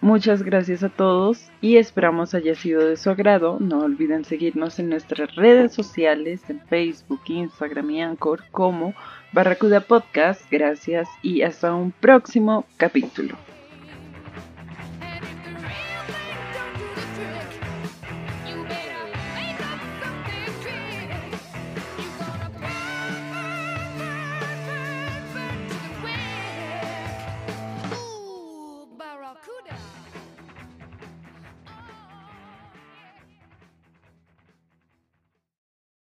muchas 0.00 0.44
gracias 0.44 0.84
a 0.84 0.88
todos 0.88 1.50
y 1.60 1.78
esperamos 1.78 2.32
haya 2.34 2.54
sido 2.54 2.86
de 2.86 2.96
su 2.96 3.10
agrado 3.10 3.58
no 3.58 3.80
olviden 3.80 4.24
seguirnos 4.24 4.78
en 4.78 4.88
nuestras 4.88 5.34
redes 5.34 5.74
sociales 5.74 6.42
en 6.48 6.60
Facebook 6.60 7.22
Instagram 7.26 7.90
y 7.90 8.02
Anchor 8.02 8.44
como 8.52 8.94
Barracuda 9.32 9.80
Podcast. 9.80 10.42
Gracias 10.50 11.08
y 11.22 11.42
hasta 11.42 11.74
un 11.74 11.92
próximo 11.92 12.64
capítulo. 12.76 13.36